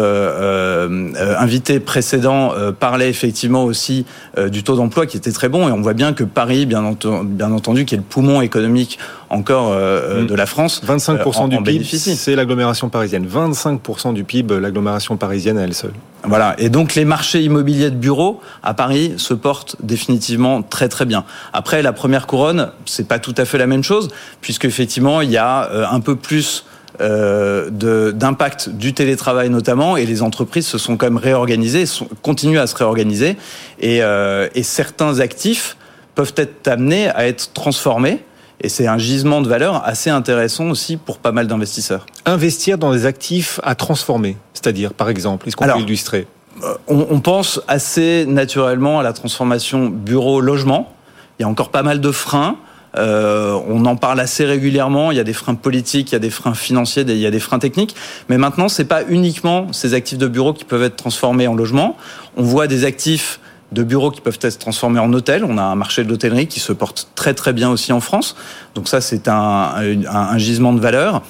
[1.38, 4.06] invité précédent parlait effectivement aussi
[4.50, 7.84] du taux d'emploi qui était très bon et on voit bien que Paris, bien, entendu,
[7.84, 8.98] qui est le poumon économique
[9.30, 10.26] encore mmh.
[10.26, 13.26] de la France, 25% du PIB, c'est l'agglomération parisienne.
[13.26, 15.92] 25% du PIB, l'agglomération parisienne à elle seule.
[16.24, 16.54] Voilà.
[16.58, 21.24] Et donc les marchés immobiliers de bureaux à Paris se portent définitivement très très bien.
[21.52, 24.08] Après la première couronne, c'est pas tout à fait la même chose
[24.40, 26.64] puisque effectivement il y a euh, un peu plus
[27.00, 27.70] euh,
[28.10, 31.84] d'impact du télétravail notamment et les entreprises se sont quand même réorganisées,
[32.22, 33.36] continuent à se réorganiser
[33.78, 35.76] et, euh, et certains actifs
[36.16, 38.24] peuvent être amenés à être transformés
[38.60, 42.06] et c'est un gisement de valeur assez intéressant aussi pour pas mal d'investisseurs.
[42.24, 46.26] Investir dans des actifs à transformer, c'est-à-dire, par exemple, est-ce qu'on peut illustrer?
[46.62, 50.92] euh, on, pense assez naturellement à la transformation bureau-logement.
[51.38, 52.56] Il y a encore pas mal de freins.
[52.96, 55.12] Euh, on en parle assez régulièrement.
[55.12, 57.30] Il y a des freins politiques, il y a des freins financiers, il y a
[57.30, 57.94] des freins techniques.
[58.28, 61.96] Mais maintenant, c'est pas uniquement ces actifs de bureau qui peuvent être transformés en logement.
[62.36, 63.40] On voit des actifs
[63.72, 65.44] de bureaux qui peuvent être transformés en hôtels.
[65.44, 68.36] On a un marché de l'hôtellerie qui se porte très très bien aussi en France.
[68.74, 71.22] Donc ça, c'est un, gisement de valeur.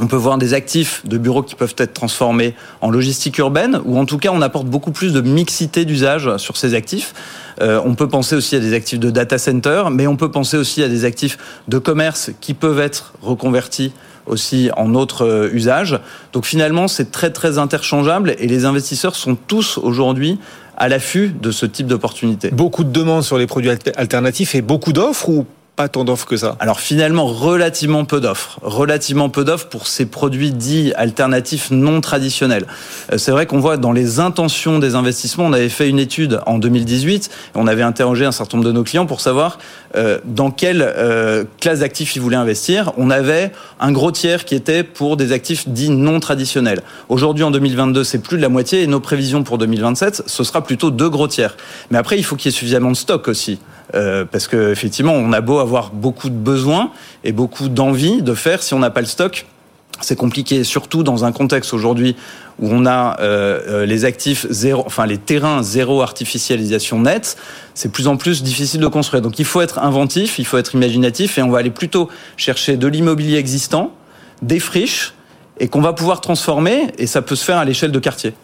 [0.00, 3.98] On peut voir des actifs de bureaux qui peuvent être transformés en logistique urbaine, ou
[3.98, 7.14] en tout cas on apporte beaucoup plus de mixité d'usage sur ces actifs.
[7.60, 10.56] Euh, on peut penser aussi à des actifs de data center, mais on peut penser
[10.56, 11.36] aussi à des actifs
[11.66, 13.92] de commerce qui peuvent être reconvertis
[14.26, 15.98] aussi en autres usages.
[16.32, 20.38] Donc finalement, c'est très très interchangeable et les investisseurs sont tous aujourd'hui
[20.78, 22.50] à l'affût de ce type d'opportunité.
[22.50, 25.44] Beaucoup de demandes sur les produits alternatifs et beaucoup d'offres ou
[25.78, 28.58] pas tant d'offres que ça Alors finalement, relativement peu d'offres.
[28.62, 32.66] Relativement peu d'offres pour ces produits dits alternatifs non traditionnels.
[33.12, 36.40] Euh, c'est vrai qu'on voit dans les intentions des investissements, on avait fait une étude
[36.46, 39.60] en 2018, on avait interrogé un certain nombre de nos clients pour savoir
[39.94, 42.90] euh, dans quelle euh, classe d'actifs ils voulaient investir.
[42.96, 46.82] On avait un gros tiers qui était pour des actifs dits non traditionnels.
[47.08, 50.64] Aujourd'hui, en 2022, c'est plus de la moitié et nos prévisions pour 2027, ce sera
[50.64, 51.56] plutôt deux gros tiers.
[51.92, 53.60] Mais après, il faut qu'il y ait suffisamment de stock aussi.
[54.30, 56.90] Parce que effectivement, on a beau avoir beaucoup de besoins
[57.24, 59.46] et beaucoup d'envie de faire, si on n'a pas le stock,
[60.00, 62.16] c'est compliqué, surtout dans un contexte aujourd'hui
[62.60, 67.36] où on a euh, euh, les actifs zéro, enfin les terrains zéro artificialisation nette,
[67.74, 69.22] c'est plus en plus difficile de construire.
[69.22, 72.76] Donc il faut être inventif, il faut être imaginatif, et on va aller plutôt chercher
[72.76, 73.92] de l'immobilier existant,
[74.42, 75.14] des friches,
[75.60, 78.34] et qu'on va pouvoir transformer, et ça peut se faire à l'échelle de quartier.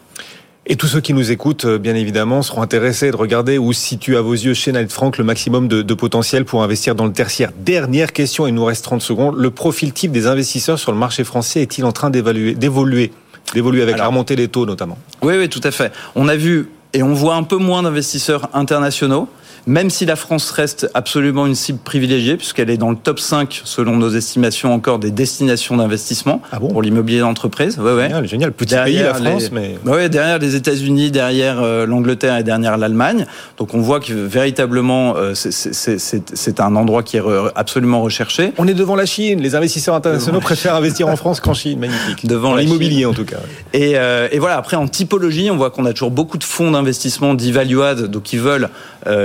[0.66, 4.16] Et tous ceux qui nous écoutent, euh, bien évidemment, seront intéressés de regarder où situe
[4.16, 7.12] à vos yeux chez Knight Frank le maximum de, de, potentiel pour investir dans le
[7.12, 7.50] tertiaire.
[7.58, 9.36] Dernière question, il nous reste 30 secondes.
[9.36, 13.12] Le profil type des investisseurs sur le marché français est-il en train d'évoluer, d'évoluer,
[13.52, 14.96] d'évoluer avec la remontée des taux notamment?
[15.20, 15.92] Oui, oui, tout à fait.
[16.14, 19.28] On a vu et on voit un peu moins d'investisseurs internationaux
[19.66, 23.62] même si la France reste absolument une cible privilégiée, puisqu'elle est dans le top 5,
[23.64, 27.78] selon nos estimations, encore des destinations d'investissement ah bon pour l'immobilier d'entreprise.
[27.78, 28.08] Ouais, ouais.
[28.08, 28.52] Génial, génial.
[28.52, 29.78] Petit pays, la France, mais...
[29.86, 33.26] Ouais, derrière les États-Unis, derrière euh, l'Angleterre et derrière l'Allemagne.
[33.56, 37.22] Donc on voit que véritablement, euh, c'est un endroit qui est
[37.54, 38.52] absolument recherché.
[38.58, 39.40] On est devant la Chine.
[39.40, 41.78] Les investisseurs internationaux préfèrent investir en France qu'en Chine.
[41.78, 42.26] Magnifique.
[42.34, 43.36] Devant l'immobilier, en tout cas.
[43.72, 46.70] Et, euh, et, voilà, après, en typologie, on voit qu'on a toujours beaucoup de fonds
[46.70, 48.68] d'investissement d'evaluade, donc qui veulent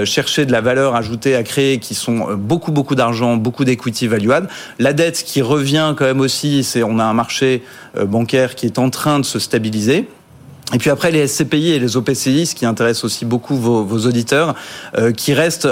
[0.03, 4.07] chercher de la valeur ajoutée à créer qui sont euh, beaucoup beaucoup d'argent, beaucoup d'equity
[4.07, 4.47] value add.
[4.77, 7.63] La dette qui revient quand même aussi, c'est on a un marché
[7.97, 10.07] euh, bancaire qui est en train de se stabiliser.
[10.73, 14.05] Et puis après les SCPI et les OPCI, ce qui intéresse aussi beaucoup vos, vos
[14.05, 14.53] auditeurs,
[14.97, 15.67] euh, qui restent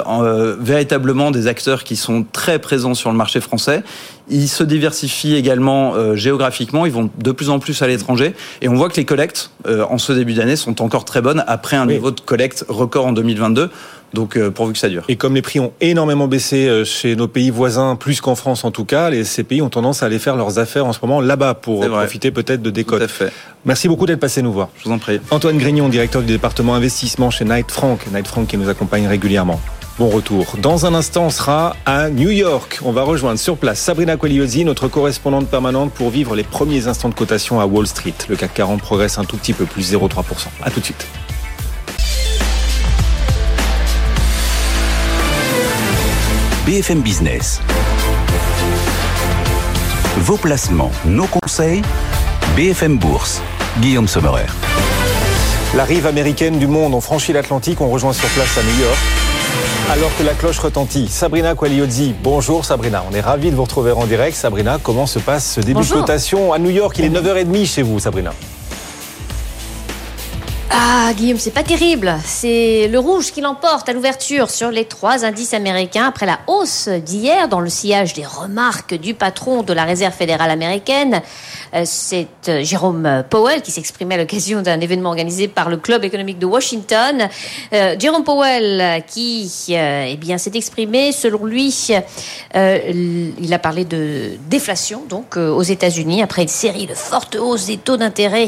[0.59, 3.83] véritablement des acteurs qui sont très présents sur le marché français.
[4.29, 8.33] Ils se diversifient également euh, géographiquement, ils vont de plus en plus à l'étranger.
[8.61, 11.77] Et on voit que les collectes, en ce début d'année, sont encore très bonnes après
[11.77, 13.69] un niveau de collecte record en 2022.
[14.13, 15.03] Donc euh, pourvu que ça dure.
[15.09, 18.71] Et comme les prix ont énormément baissé chez nos pays voisins, plus qu'en France en
[18.71, 21.21] tout cas, les, ces pays ont tendance à aller faire leurs affaires en ce moment
[21.21, 22.99] là-bas pour profiter peut-être de décotes.
[22.99, 23.31] Tout à fait.
[23.65, 24.69] Merci beaucoup d'être passé nous voir.
[24.77, 25.19] Je vous en prie.
[25.29, 27.99] Antoine Grignon, directeur du département investissement chez Knight Frank.
[28.11, 29.59] Knight Frank qui nous accompagne régulièrement.
[29.99, 30.57] Bon retour.
[30.61, 32.79] Dans un instant, on sera à New York.
[32.85, 37.09] On va rejoindre sur place Sabrina Quagliozzi, notre correspondante permanente pour vivre les premiers instants
[37.09, 38.13] de cotation à Wall Street.
[38.29, 40.23] Le CAC 40 progresse un tout petit peu, plus 0,3%.
[40.61, 41.07] À tout de suite.
[46.67, 47.61] BFM Business.
[50.17, 51.81] Vos placements, nos conseils.
[52.57, 53.41] BFM Bourse.
[53.79, 54.47] Guillaume Sommerer.
[55.77, 58.97] La rive américaine du monde, on franchit l'Atlantique, on rejoint sur place à New York.
[59.93, 63.93] Alors que la cloche retentit, Sabrina Quagliozzi, bonjour Sabrina, on est ravi de vous retrouver
[63.93, 64.35] en direct.
[64.35, 65.95] Sabrina, comment se passe ce début bonjour.
[65.95, 66.97] de cotation à New York?
[66.99, 68.33] Il est 9h30 chez vous Sabrina.
[70.69, 72.13] Ah, Guillaume, c'est pas terrible.
[72.25, 76.89] C'est le rouge qui l'emporte à l'ouverture sur les trois indices américains après la hausse
[76.89, 81.21] d'hier dans le sillage des remarques du patron de la Réserve fédérale américaine.
[81.73, 86.03] Euh, c'est euh, Jérôme Powell qui s'exprimait à l'occasion d'un événement organisé par le Club
[86.03, 87.29] économique de Washington.
[87.73, 91.73] Euh, Jérôme Powell qui eh bien s'est exprimé selon lui
[92.53, 97.77] il a parlé de déflation donc aux États-Unis après une série de fortes hausses des
[97.77, 98.47] taux d'intérêt.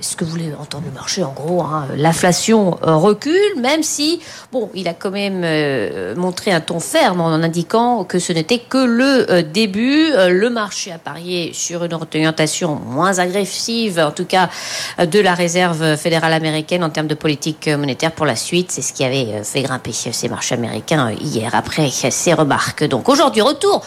[0.00, 1.86] Ce que voulait entendre le marché en gros hein.
[1.96, 4.20] l'inflation recule même si
[4.52, 5.44] bon, il a quand même
[6.16, 10.98] montré un ton ferme en indiquant que ce n'était que le début le marché a
[10.98, 14.48] parié sur une orientation moins agressive, en tout cas
[14.98, 18.70] de la Réserve fédérale américaine en termes de politique monétaire pour la suite.
[18.72, 22.84] C'est ce qui avait fait grimper ces marchés américains hier après ces remarques.
[22.84, 23.84] Donc aujourd'hui, retour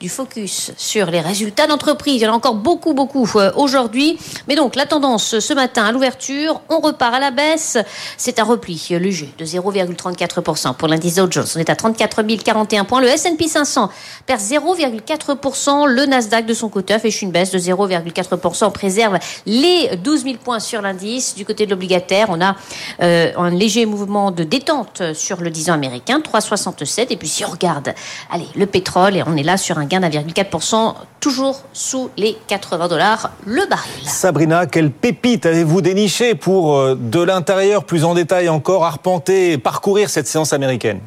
[0.00, 2.16] du focus sur les résultats d'entreprise.
[2.16, 4.18] Il y en a encore beaucoup, beaucoup euh, aujourd'hui.
[4.46, 7.78] Mais donc, la tendance ce matin à l'ouverture, on repart à la baisse.
[8.18, 11.46] C'est un repli léger de 0,34% pour l'indice Dow Jones.
[11.56, 13.00] On est à 34 041 points.
[13.00, 13.90] Le S&P 500
[14.26, 15.86] perd 0,4%.
[15.86, 18.64] Le Nasdaq, de son côté, affiche une baisse de 0,4%.
[18.66, 21.34] On préserve les 12 000 points sur l'indice.
[21.34, 22.54] Du côté de l'obligataire, on a
[23.02, 27.06] euh, un léger mouvement de détente sur le 10 ans américain, 3,67.
[27.10, 27.94] Et puis, si on regarde,
[28.30, 32.88] allez, le pétrole, et on est là sur un gain d'1,4%, toujours sous les 80
[32.88, 34.04] dollars le baril.
[34.04, 40.10] Sabrina, quelle pépite avez-vous déniché pour, euh, de l'intérieur, plus en détail encore, arpenter, parcourir
[40.10, 41.00] cette séance américaine?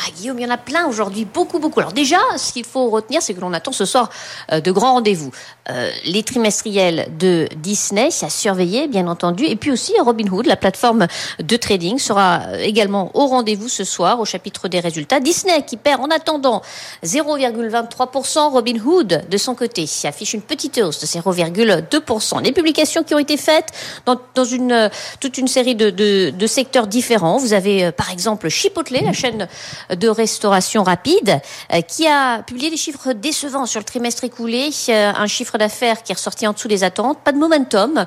[0.00, 1.80] Ah, Guillaume, il y en a plein aujourd'hui, beaucoup, beaucoup.
[1.80, 4.10] Alors déjà, ce qu'il faut retenir, c'est que l'on attend ce soir
[4.52, 5.30] euh, de grands rendez-vous.
[5.70, 11.06] Euh, les trimestriels de Disney, à surveiller, bien entendu, et puis aussi Robinhood, la plateforme
[11.38, 15.20] de trading, sera également au rendez-vous ce soir au chapitre des résultats.
[15.20, 16.62] Disney qui perd en attendant
[17.04, 22.42] 0,23%, Robinhood de son côté affiche une petite hausse de 0,2%.
[22.42, 23.68] Les publications qui ont été faites
[24.06, 27.38] dans, toute une série de, secteurs différents.
[27.38, 29.48] Vous avez euh, par exemple Chipotle, la chaîne
[29.90, 31.40] de restauration rapide,
[31.72, 36.02] euh, qui a publié des chiffres décevants sur le trimestre écoulé, euh, un chiffre d'affaires
[36.02, 38.06] qui est ressorti en dessous des attentes, pas de momentum,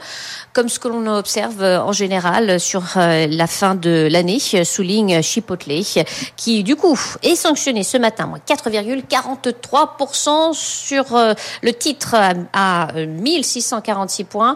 [0.54, 5.84] comme ce que l'on observe euh, en général sur la fin de l'année, souligne Chipotle,
[6.36, 11.06] qui du coup est sanctionné ce matin, 4,43% sur
[11.62, 12.16] le titre
[12.54, 14.56] à 1646 points.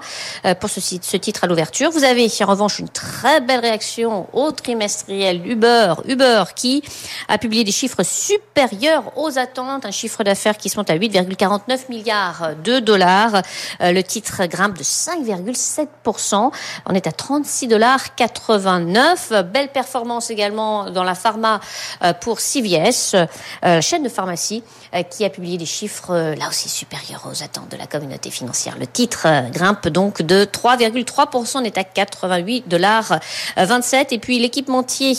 [0.59, 1.91] Pour ce, titre à l'ouverture.
[1.91, 6.83] Vous avez en revanche une très belle réaction au trimestriel Uber, Uber qui
[7.27, 11.89] a publié des chiffres supérieurs aux attentes, un chiffre d'affaires qui se monte à 8,49
[11.89, 13.41] milliards de dollars.
[13.81, 16.51] Euh, le titre grimpe de 5,7%.
[16.85, 19.33] On est à 36 dollars 89.
[19.51, 21.59] Belle performance également dans la pharma
[22.03, 23.15] euh, pour CVS,
[23.63, 24.63] euh, chaîne de pharmacie
[25.09, 28.77] qui a publié des chiffres là aussi supérieurs aux attentes de la communauté financière.
[28.79, 31.57] Le titre grimpe donc de 3,3%.
[31.57, 33.19] On est à 88 dollars
[33.57, 34.13] 27.
[34.13, 35.13] Et puis l'équipementier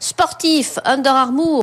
[0.00, 1.62] sportif Under Armour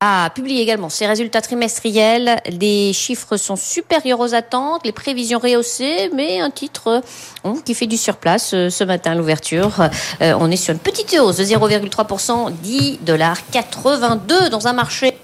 [0.00, 2.40] a publié également ses résultats trimestriels.
[2.60, 7.02] Les chiffres sont supérieurs aux attentes, les prévisions rehaussées, mais un titre
[7.44, 9.88] oh, qui fait du surplace euh, ce matin à l'ouverture.
[10.20, 15.16] Euh, on est sur une petite hausse de 0,3%, 10 dollars 82 dans un marché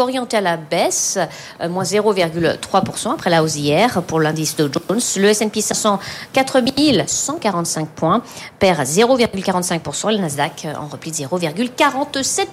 [0.00, 1.18] orienté à la baisse,
[1.60, 5.00] euh, moins 0,3% après la hausse hier pour l'indice Dow Jones.
[5.16, 5.98] Le S&P 500,
[6.32, 8.22] 4145 points,
[8.58, 10.12] perd 0,45%.
[10.12, 12.46] Le Nasdaq en repli de 0,47%.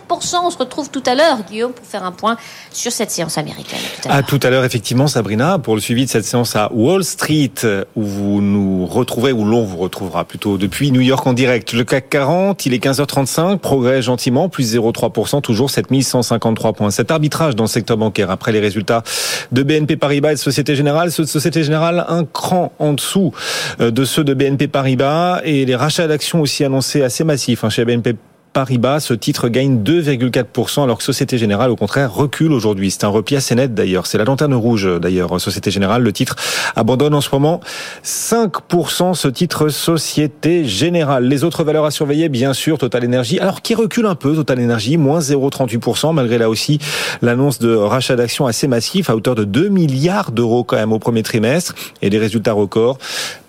[0.43, 2.37] On se retrouve tout à l'heure, Guillaume, pour faire un point
[2.71, 3.79] sur cette séance américaine.
[4.09, 7.51] À tout à l'heure, effectivement, Sabrina, pour le suivi de cette séance à Wall Street,
[7.95, 11.73] où vous nous retrouvez, où l'on vous retrouvera plutôt depuis New York en direct.
[11.73, 16.91] Le CAC 40, il est 15h35, progrès gentiment, plus 0,3%, toujours 7153 points.
[16.91, 19.03] Cet arbitre dans le secteur bancaire après les résultats
[19.51, 21.11] de BNP Paribas et de Société Générale.
[21.11, 23.33] Ceux de Société Générale, un cran en dessous
[23.81, 27.69] euh, de ceux de BNP Paribas et les rachats d'actions aussi annoncés assez massifs hein,
[27.69, 28.15] chez BNP
[28.53, 32.91] Paribas, ce titre gagne 2,4% alors que Société Générale, au contraire, recule aujourd'hui.
[32.91, 34.05] C'est un repli assez net d'ailleurs.
[34.05, 35.41] C'est la lanterne rouge d'ailleurs.
[35.41, 36.35] Société Générale, le titre
[36.75, 37.61] abandonne en ce moment
[38.03, 41.27] 5% ce titre Société Générale.
[41.27, 43.39] Les autres valeurs à surveiller, bien sûr, Total Energy.
[43.39, 46.77] Alors qui recule un peu, Total Energy, moins 0,38% malgré là aussi
[47.23, 50.99] l'annonce de rachat d'actions assez massif à hauteur de 2 milliards d'euros quand même au
[50.99, 52.99] premier trimestre et des résultats records.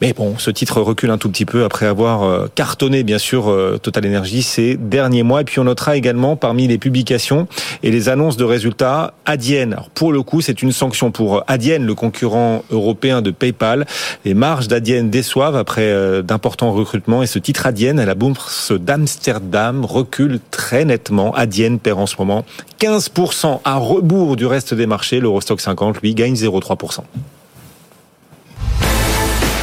[0.00, 3.50] Mais bon, ce titre recule un tout petit peu après avoir euh, cartonné, bien sûr,
[3.50, 4.42] euh, Total Energy.
[4.42, 5.40] C'est derniers mois.
[5.40, 7.48] Et puis on notera également parmi les publications
[7.82, 9.72] et les annonces de résultats Adyen.
[9.72, 13.86] Alors pour le coup, c'est une sanction pour Adyen, le concurrent européen de PayPal.
[14.24, 18.70] Les marges d'Adyen déçoivent après euh, d'importants recrutements et ce titre Adyen à la bourse
[18.70, 21.34] d'Amsterdam recule très nettement.
[21.34, 22.44] Adyen perd en ce moment
[22.80, 25.18] 15% à rebours du reste des marchés.
[25.18, 27.00] L'Eurostock 50, lui, gagne 0,3%.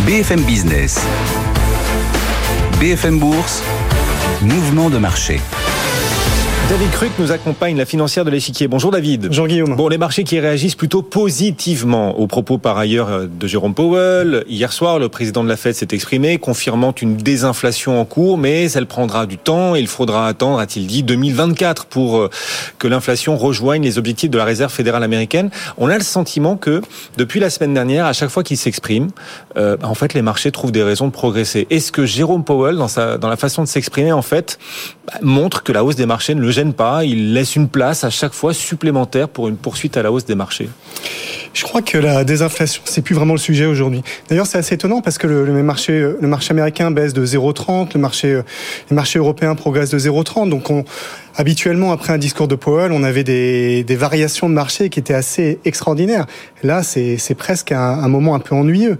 [0.05, 0.99] BFM Business.
[2.81, 3.63] BFM Bourse.
[4.41, 5.39] Mouvement de marché.
[6.71, 8.69] David Cruc nous accompagne, la financière de l'échiquier.
[8.69, 9.27] Bonjour David.
[9.27, 9.75] Bonjour Guillaume.
[9.75, 14.45] Bon, les marchés qui réagissent plutôt positivement aux propos par ailleurs de Jérôme Powell.
[14.47, 18.71] Hier soir, le président de la Fed s'est exprimé, confirmant une désinflation en cours, mais
[18.71, 22.29] elle prendra du temps et il faudra attendre, a-t-il dit, 2024 pour euh,
[22.79, 25.49] que l'inflation rejoigne les objectifs de la Réserve fédérale américaine.
[25.77, 26.81] On a le sentiment que
[27.17, 29.09] depuis la semaine dernière, à chaque fois qu'il s'exprime,
[29.57, 31.67] euh, en fait, les marchés trouvent des raisons de progresser.
[31.69, 34.57] Est-ce que Jérôme Powell, dans, sa, dans la façon de s'exprimer, en fait,
[35.05, 37.03] bah, montre que la hausse des marchés ne le gêne pas.
[37.03, 40.35] Il laisse une place à chaque fois supplémentaire pour une poursuite à la hausse des
[40.35, 40.69] marchés.
[41.53, 44.03] Je crois que la désinflation, c'est plus vraiment le sujet aujourd'hui.
[44.29, 47.89] D'ailleurs, c'est assez étonnant parce que le, le, marché, le marché américain baisse de 0,30,
[47.93, 48.41] le marché,
[48.89, 50.49] les marchés européens progressent de 0,30.
[50.49, 50.85] Donc, on,
[51.35, 55.13] habituellement, après un discours de Powell, on avait des, des variations de marché qui étaient
[55.13, 56.25] assez extraordinaires.
[56.63, 58.97] Là, c'est presque un, un, moment un peu ennuyeux.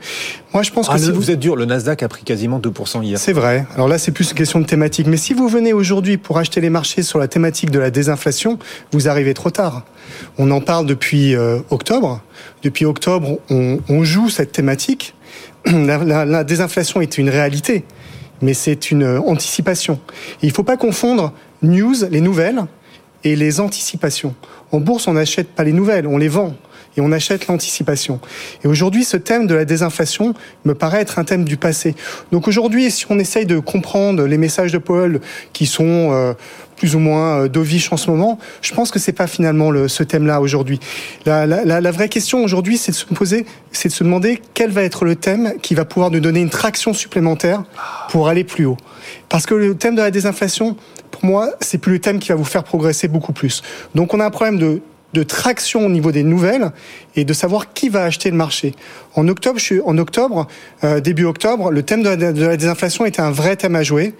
[0.54, 1.16] Moi, je pense ah, que si vous...
[1.16, 3.20] vous êtes dur, le Nasdaq a pris quasiment 2% hier.
[3.20, 3.66] C'est vrai.
[3.76, 5.08] Alors là, c'est plus une question de thématique.
[5.08, 8.60] Mais si vous venez aujourd'hui pour acheter les marchés sur la thématique de la désinflation,
[8.92, 9.86] vous arrivez trop tard.
[10.38, 12.22] On en parle depuis euh, octobre.
[12.64, 15.16] Depuis octobre, on, on joue cette thématique.
[15.66, 17.84] La, la, la, désinflation est une réalité,
[18.42, 20.00] mais c'est une anticipation.
[20.42, 22.66] Et il ne faut pas confondre news, les nouvelles,
[23.24, 24.36] et les anticipations.
[24.72, 26.56] En bourse, on n'achète pas les nouvelles, on les vend.
[26.98, 28.20] et on achète l'anticipation.
[28.66, 30.34] Et aujourd'hui, ce thème de la désinflation
[30.66, 31.96] me paraît être un thème du passé.
[32.34, 35.22] Donc aujourd'hui, si on essaye de comprendre les messages de Paul
[35.54, 36.34] qui sont euh,
[36.78, 38.40] plus ou moins euh, dovish en ce moment.
[38.62, 40.80] Je pense que c'est pas finalement le, ce thème-là aujourd'hui.
[41.26, 44.72] La, la, la, vraie question aujourd'hui, c'est de se poser, c'est de se demander quel
[44.72, 47.64] va être le thème qui va pouvoir nous donner une traction supplémentaire
[48.10, 48.78] pour aller plus haut.
[49.30, 50.76] Parce que le thème de la désinflation,
[51.12, 53.62] pour moi, c'est plus le thème qui va vous faire progresser beaucoup plus.
[53.96, 54.82] Donc on a un problème de
[55.14, 56.72] de traction au niveau des nouvelles
[57.16, 58.74] et de savoir qui va acheter le marché.
[59.16, 60.48] En octobre, en octobre,
[60.84, 63.84] euh, début octobre, le thème de la, de la, désinflation était un vrai thème à
[63.84, 64.14] jouer.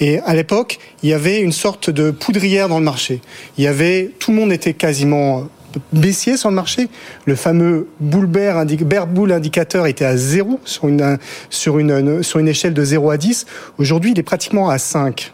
[0.00, 3.20] Et à l'époque, il y avait une sorte de poudrière dans le marché.
[3.56, 5.48] Il y avait, tout le monde était quasiment
[5.92, 6.88] baissier sur le marché.
[7.26, 11.18] Le fameux bull bear, indicateur était à 0 sur une,
[11.50, 13.46] sur une, sur une échelle de 0 à 10.
[13.78, 15.32] Aujourd'hui, il est pratiquement à 5.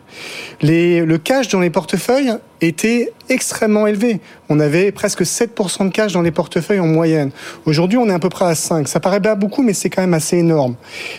[0.61, 4.20] Les, le cash dans les portefeuilles était extrêmement élevé.
[4.49, 7.30] On avait presque 7% de cash dans les portefeuilles en moyenne.
[7.64, 8.88] Aujourd'hui, on est à peu près à 5.
[8.88, 10.74] Ça paraît pas beaucoup, mais c'est quand même assez énorme.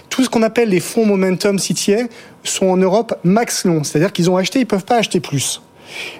[0.09, 2.03] Tout ce qu'on appelle les fonds momentum CTA
[2.43, 3.83] sont en Europe max long.
[3.83, 5.61] C'est-à-dire qu'ils ont acheté, ils peuvent pas acheter plus.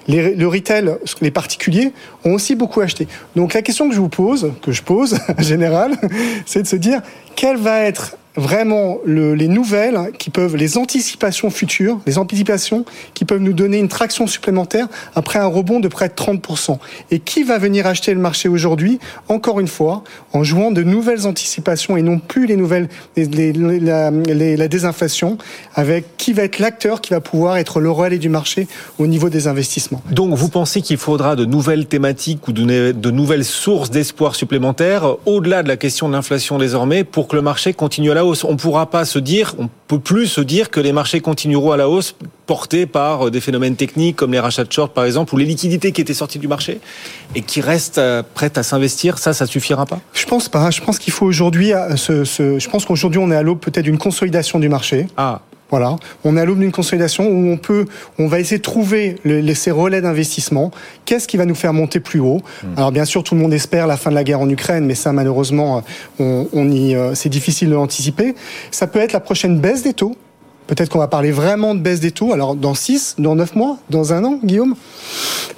[0.08, 1.92] Le retail, les particuliers,
[2.24, 3.06] ont aussi beaucoup acheté.
[3.36, 5.96] Donc la question que je vous pose, que je pose en général,
[6.46, 7.00] c'est de se dire
[7.34, 13.24] quelle va être vraiment le, les nouvelles qui peuvent, les anticipations futures, les anticipations qui
[13.24, 16.78] peuvent nous donner une traction supplémentaire après un rebond de près de 30%.
[17.10, 20.02] Et qui va venir acheter le marché aujourd'hui, encore une fois,
[20.32, 25.36] en jouant de nouvelles anticipations et non plus les nouvelles, les, les, la, désinflation,
[25.74, 28.66] avec qui va être l'acteur qui va pouvoir être le relais du marché
[28.98, 30.02] au niveau des investissements.
[30.10, 35.16] Donc vous pensez qu'il faudra de nouvelles thématiques ou de, de nouvelles sources d'espoir supplémentaires,
[35.26, 38.44] au-delà de la question de l'inflation désormais, pour que le marché continue à la hausse.
[38.44, 41.72] On ne pourra pas se dire, on peut plus se dire que les marchés continueront
[41.72, 42.14] à la hausse
[42.46, 45.92] portés par des phénomènes techniques comme les rachats de short par exemple ou les liquidités
[45.92, 46.80] qui étaient sorties du marché
[47.34, 48.00] et qui restent
[48.34, 49.18] prêtes à s'investir.
[49.18, 50.00] Ça, ça suffira pas?
[50.12, 50.70] Je pense pas.
[50.70, 53.98] Je pense qu'il faut aujourd'hui, ce, je pense qu'aujourd'hui on est à l'aube peut-être d'une
[53.98, 55.06] consolidation du marché.
[55.16, 55.40] Ah.
[55.72, 57.86] Voilà, on est à l'aube d'une consolidation où on peut,
[58.18, 60.70] on va essayer de trouver le, ces relais d'investissement.
[61.06, 62.42] Qu'est-ce qui va nous faire monter plus haut?
[62.62, 62.66] Mmh.
[62.76, 64.94] Alors bien sûr, tout le monde espère la fin de la guerre en Ukraine, mais
[64.94, 65.82] ça malheureusement,
[66.20, 68.34] on, on y, c'est difficile de l'anticiper.
[68.70, 70.14] Ça peut être la prochaine baisse des taux.
[70.66, 72.32] Peut-être qu'on va parler vraiment de baisse des taux.
[72.32, 74.74] Alors, dans 6, dans 9 mois, dans un an, Guillaume?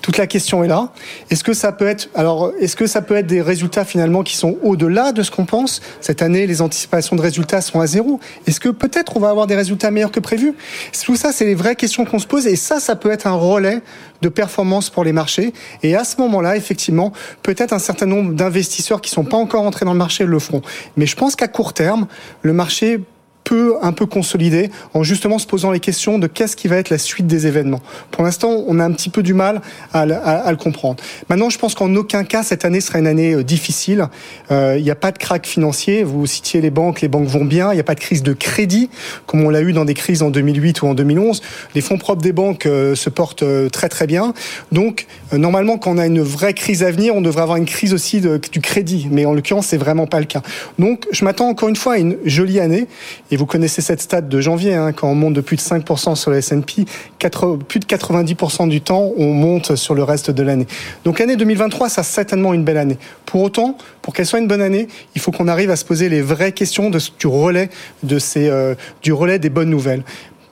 [0.01, 0.91] Toute la question est là.
[1.31, 4.37] Est-ce que ça peut être, alors, est-ce que ça peut être des résultats finalement qui
[4.37, 5.81] sont au-delà de ce qu'on pense?
[6.01, 8.21] Cette année, les anticipations de résultats sont à zéro.
[8.47, 10.55] Est-ce que peut-être on va avoir des résultats meilleurs que prévu
[11.05, 12.47] Tout ça, c'est les vraies questions qu'on se pose.
[12.47, 13.81] Et ça, ça peut être un relais
[14.21, 15.53] de performance pour les marchés.
[15.83, 19.85] Et à ce moment-là, effectivement, peut-être un certain nombre d'investisseurs qui sont pas encore entrés
[19.85, 20.63] dans le marché le feront.
[20.97, 22.07] Mais je pense qu'à court terme,
[22.43, 23.01] le marché
[23.45, 26.91] peut un peu consolider en justement se posant les questions de qu'est-ce qui va être
[26.91, 27.81] la suite des événements.
[28.11, 29.61] Pour l'instant, on a un petit peu du mal
[29.93, 30.05] à, à,
[30.39, 31.03] à le comprendre.
[31.29, 34.09] Maintenant, je pense qu'en aucun cas cette année sera une année euh, difficile.
[34.51, 36.03] Euh, il n'y a pas de crack financier.
[36.03, 37.73] Vous citiez les banques, les banques vont bien.
[37.73, 38.91] Il n'y a pas de crise de crédit
[39.27, 41.43] comme on l'a eu dans des crises en 2008 ou en 2011.
[41.75, 44.33] Les fonds propres des banques euh, se portent très très bien.
[44.73, 47.93] Donc normalement, quand on a une vraie crise à venir, on devrait avoir une crise
[47.93, 49.09] aussi du crédit.
[49.11, 50.43] Mais en l'occurrence, c'est vraiment pas le cas.
[50.79, 52.87] Donc, je m'attends encore une fois à une jolie année.
[53.37, 56.31] Vous connaissez cette stat de janvier, hein, quand on monte de plus de 5% sur
[56.31, 56.85] le S&P,
[57.69, 60.67] plus de 90% du temps, on monte sur le reste de l'année.
[61.05, 62.99] Donc l'année 2023, ça certainement une belle année.
[63.27, 66.09] Pour autant, pour qu'elle soit une bonne année, il faut qu'on arrive à se poser
[66.09, 70.03] les vraies questions euh, du relais des bonnes nouvelles.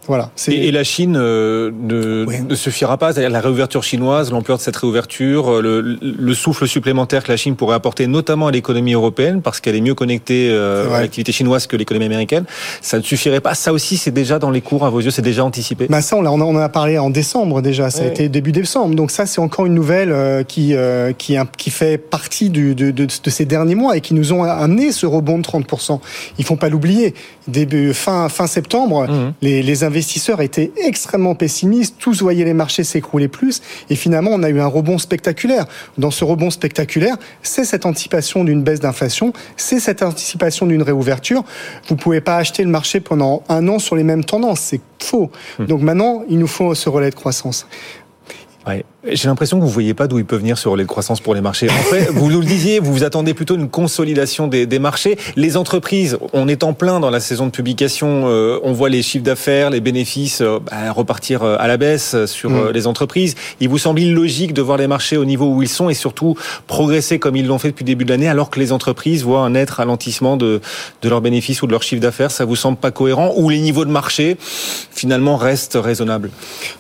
[0.08, 0.30] Voilà.
[0.48, 4.62] Et, et, la Chine euh, ne, ne suffira pas, c'est-à-dire la réouverture chinoise, l'ampleur de
[4.62, 8.94] cette réouverture, euh, le, le, souffle supplémentaire que la Chine pourrait apporter, notamment à l'économie
[8.94, 12.44] européenne, parce qu'elle est mieux connectée euh, à l'activité chinoise que l'économie américaine,
[12.80, 13.54] ça ne suffirait pas.
[13.54, 15.86] Ça aussi, c'est déjà dans les cours à vos yeux, c'est déjà anticipé.
[15.88, 17.90] Bah ça, on, on en a parlé en décembre déjà.
[17.90, 18.08] Ça ouais.
[18.08, 20.74] a été début décembre, donc ça, c'est encore une nouvelle euh, qui
[21.18, 24.42] qui qui fait partie du, de, de, de, ces derniers mois et qui nous ont
[24.42, 26.00] amené ce rebond de 30%
[26.38, 27.14] Il faut pas l'oublier.
[27.46, 29.34] Début fin fin septembre, mmh.
[29.42, 34.42] les, les investisseurs étaient extrêmement pessimistes, tous voyaient les marchés s'écrouler plus, et finalement on
[34.42, 35.66] a eu un rebond spectaculaire.
[35.98, 41.44] Dans ce rebond spectaculaire, c'est cette anticipation d'une baisse d'inflation, c'est cette anticipation d'une réouverture.
[41.88, 45.30] Vous pouvez pas acheter le marché pendant un an sur les mêmes tendances, c'est faux.
[45.58, 45.66] Mmh.
[45.66, 47.66] Donc maintenant, il nous faut ce relais de croissance.
[48.66, 48.84] Ouais.
[49.04, 51.20] J'ai l'impression que vous ne voyez pas d'où il peut venir ce relais de croissance
[51.20, 51.68] pour les marchés.
[51.68, 55.18] En fait, vous nous le disiez, vous vous attendez plutôt une consolidation des, des, marchés.
[55.34, 58.24] Les entreprises, on est en plein dans la saison de publication.
[58.26, 62.50] Euh, on voit les chiffres d'affaires, les bénéfices euh, bah, repartir à la baisse sur
[62.50, 62.54] mmh.
[62.54, 63.34] euh, les entreprises.
[63.58, 66.36] Il vous semble illogique de voir les marchés au niveau où ils sont et surtout
[66.68, 69.40] progresser comme ils l'ont fait depuis le début de l'année, alors que les entreprises voient
[69.40, 70.60] un net ralentissement de,
[71.02, 72.30] de leurs bénéfices ou de leur chiffre d'affaires.
[72.30, 74.36] Ça vous semble pas cohérent ou les niveaux de marché
[75.02, 76.30] finalement restent raisonnables?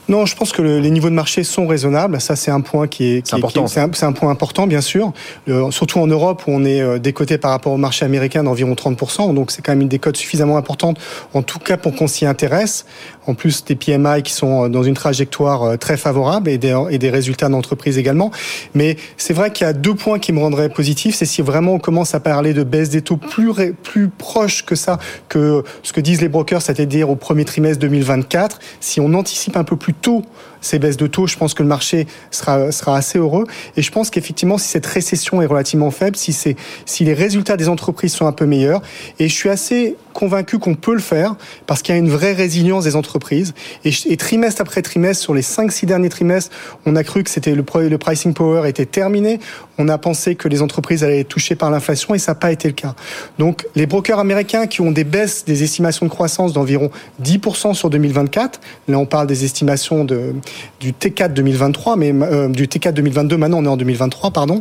[0.08, 2.20] Non, je pense que le, les niveaux de marché sont raisonnable.
[2.20, 3.66] Ça, c'est un point qui est, important.
[3.66, 5.12] C'est un, un, point important, bien sûr.
[5.48, 8.74] Euh, surtout en Europe, où on est euh, décoté par rapport au marché américain d'environ
[8.74, 9.34] 30%.
[9.34, 10.98] Donc, c'est quand même une décote suffisamment importante,
[11.34, 12.84] en tout cas pour qu'on s'y intéresse.
[13.26, 17.10] En plus, des PMI qui sont dans une trajectoire très favorable et des, et des
[17.10, 18.30] résultats d'entreprise également.
[18.74, 21.14] Mais c'est vrai qu'il y a deux points qui me rendraient positif.
[21.14, 23.52] C'est si vraiment on commence à parler de baisse des taux plus,
[23.82, 24.98] plus proche que ça,
[25.28, 28.58] que ce que disent les brokers, c'est-à-dire au premier trimestre 2024.
[28.80, 30.22] Si on anticipe un peu plus tôt
[30.62, 33.44] ces baisses de taux, je pense que le marché sera, sera assez heureux.
[33.76, 37.68] Et je pense qu'effectivement, si cette récession est relativement faible, si, si les résultats des
[37.68, 38.80] entreprises sont un peu meilleurs,
[39.18, 41.34] et je suis assez convaincu qu'on peut le faire
[41.66, 43.54] parce qu'il y a une vraie résilience des entreprises.
[43.84, 46.54] Et, et trimestre après trimestre, sur les 5-6 derniers trimestres,
[46.86, 49.40] on a cru que c'était le, le pricing power était terminé.
[49.78, 52.52] On a pensé que les entreprises allaient être touchées par l'inflation et ça n'a pas
[52.52, 52.94] été le cas.
[53.38, 56.90] Donc les brokers américains qui ont des baisses des estimations de croissance d'environ
[57.22, 60.34] 10% sur 2024, là on parle des estimations de,
[60.80, 63.36] du T4 2023, mais euh, du T4 2022.
[63.36, 64.56] Maintenant, on est en 2023, pardon.
[64.56, 64.60] Et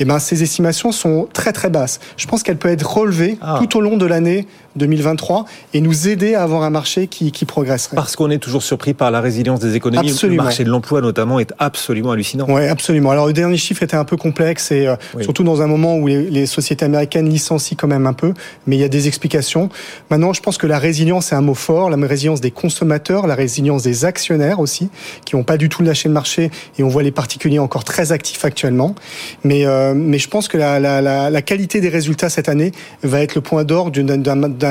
[0.00, 2.00] eh ben, ces estimations sont très très basses.
[2.16, 3.60] Je pense qu'elles peuvent être relevées ah.
[3.60, 4.46] tout au long de l'année
[4.76, 5.44] 2023
[5.74, 7.96] et nous aider à avoir un marché qui, qui progresserait.
[7.96, 10.10] Parce qu'on est toujours surpris par la résilience des économies.
[10.10, 10.42] Absolument.
[10.42, 12.46] Le marché de l'emploi, notamment, est absolument hallucinant.
[12.48, 13.10] Oui, absolument.
[13.10, 16.06] Alors, le dernier chiffre était un peu complexe et euh, surtout dans un moment où
[16.06, 18.34] les, les, sociétés américaines licencient quand même un peu,
[18.66, 19.68] mais il y a des explications.
[20.10, 23.34] Maintenant, je pense que la résilience est un mot fort, la résilience des consommateurs, la
[23.34, 24.88] résilience des actionnaires aussi,
[25.24, 28.12] qui n'ont pas du tout lâché le marché et on voit les particuliers encore très
[28.12, 28.94] actifs actuellement.
[29.44, 32.72] Mais, euh, mais je pense que la, la, la, la, qualité des résultats cette année
[33.02, 34.10] va être le point d'or d'une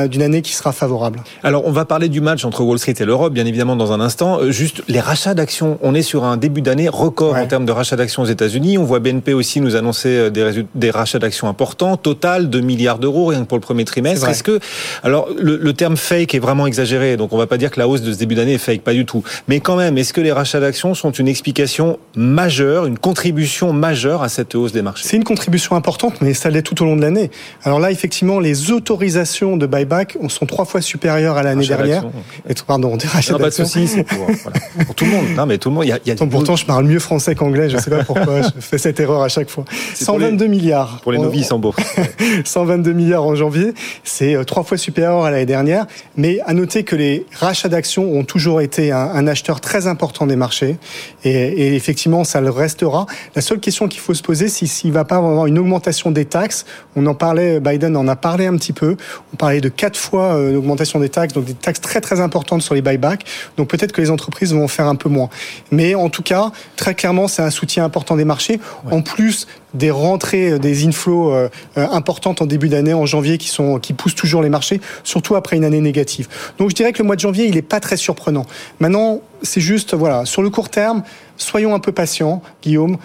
[0.07, 1.19] d'une année qui sera favorable.
[1.43, 3.99] Alors, on va parler du match entre Wall Street et l'Europe, bien évidemment, dans un
[3.99, 4.39] instant.
[4.39, 5.77] Euh, juste les rachats d'actions.
[5.81, 8.77] On est sur un début d'année record en termes de rachats d'actions aux États-Unis.
[8.77, 11.97] On voit BNP aussi nous annoncer euh, des, des rachats d'actions importants.
[11.97, 14.27] Total, 2 milliards d'euros, rien que pour le premier trimestre.
[14.27, 14.59] Est-ce que,
[15.03, 17.17] alors, le, le, terme fake est vraiment exagéré.
[17.17, 18.93] Donc, on va pas dire que la hausse de ce début d'année est fake, pas
[18.93, 19.23] du tout.
[19.47, 24.23] Mais quand même, est-ce que les rachats d'actions sont une explication majeure, une contribution majeure
[24.23, 25.07] à cette hausse des marchés?
[25.07, 27.31] C'est une contribution importante, mais ça l'est tout au long de l'année.
[27.63, 32.05] Alors là, effectivement, les autorisations de buyback sont trois fois supérieures à l'année dernière.
[32.49, 34.59] Et pardon, des rachats pas de souci, c'est pour, voilà.
[34.85, 35.25] pour, tout le monde.
[35.35, 35.85] Non, mais tout le monde.
[35.85, 37.69] Y a, y a pourtant, je parle mieux français qu'anglais.
[37.69, 38.41] Je ne sais pas pourquoi.
[38.41, 39.65] je fais cette erreur à chaque fois.
[39.95, 40.99] 122 les, milliards.
[41.01, 41.81] Pour les novices en bourse.
[42.45, 43.73] 122 milliards en janvier.
[44.03, 45.85] C'est euh, trois fois supérieur à l'année dernière.
[46.15, 50.27] Mais à noter que les rachats d'actions ont toujours été un, un acheteur très important
[50.27, 50.77] des marchés.
[51.23, 53.05] Et, et, effectivement, ça le restera.
[53.35, 56.11] La seule question qu'il faut se poser, c'est s'il ne va pas avoir une augmentation
[56.11, 56.65] des taxes.
[56.95, 58.95] On en parlait, Biden en a parlé un petit peu.
[59.33, 62.61] On parlait de quatre fois euh, l'augmentation des taxes, donc des taxes très très importantes
[62.61, 63.25] sur les buybacks.
[63.57, 65.29] Donc peut-être que les entreprises vont en faire un peu moins.
[65.71, 68.59] Mais en tout cas, très clairement, c'est un soutien important des marchés.
[68.85, 68.93] Ouais.
[68.93, 73.47] En plus des rentrées, euh, des inflows euh, importantes en début d'année, en janvier, qui
[73.47, 76.27] sont qui poussent toujours les marchés, surtout après une année négative.
[76.57, 78.45] Donc je dirais que le mois de janvier, il n'est pas très surprenant.
[78.79, 81.03] Maintenant, c'est juste, voilà, sur le court terme,
[81.37, 82.97] soyons un peu patients, Guillaume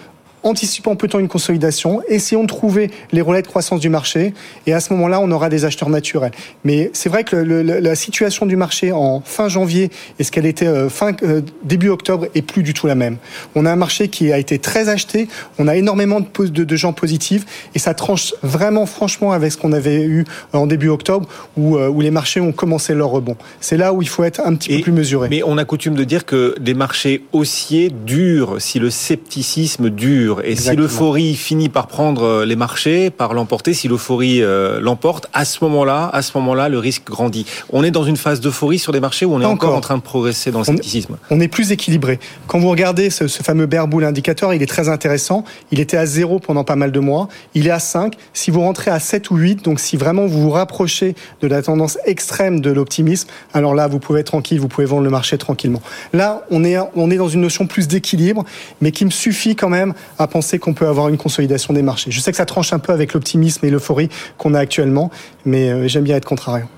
[0.43, 4.33] anticipons peut-être une consolidation, essayons de trouver les relais de croissance du marché,
[4.65, 6.31] et à ce moment-là, on aura des acheteurs naturels.
[6.63, 10.31] Mais c'est vrai que le, le, la situation du marché en fin janvier et ce
[10.31, 13.17] qu'elle était euh, fin euh, début octobre est plus du tout la même.
[13.55, 15.27] On a un marché qui a été très acheté,
[15.59, 19.57] on a énormément de, de, de gens positifs, et ça tranche vraiment franchement avec ce
[19.57, 21.27] qu'on avait eu en début octobre,
[21.57, 23.35] où, euh, où les marchés ont commencé leur rebond.
[23.59, 25.27] C'est là où il faut être un petit et, peu plus mesuré.
[25.29, 30.26] Mais on a coutume de dire que les marchés haussiers durent si le scepticisme dure.
[30.43, 30.71] Et Exactement.
[30.71, 35.63] si l'euphorie finit par prendre les marchés, par l'emporter, si l'euphorie euh, l'emporte, à ce
[35.63, 37.45] moment-là, à ce moment-là, le risque grandit.
[37.69, 39.81] On est dans une phase d'euphorie sur les marchés ou on est encore, encore, en
[39.81, 42.19] train de progresser dans le scepticisme on, est plus équilibré.
[42.47, 45.43] Quand vous regardez ce, ce fameux bear bull indicateur, il est très intéressant.
[45.71, 47.27] Il était à 0 pendant pas mal de mois.
[47.53, 48.15] Il est à 5.
[48.33, 51.61] Si vous rentrez à 7 ou 8, donc si vraiment vous vous rapprochez de la
[51.61, 55.37] tendance extrême de l'optimisme, alors là, vous pouvez être tranquille, vous pouvez vendre le marché
[55.37, 55.81] tranquillement.
[56.13, 58.45] Là, on est, on est dans une notion plus d'équilibre,
[58.81, 62.11] mais qui me suffit quand même à penser qu'on peut avoir une consolidation des marchés.
[62.11, 65.11] Je sais que ça tranche un peu avec l'optimisme et l'euphorie qu'on a actuellement,
[65.45, 66.69] mais euh, j'aime bien être contrariant.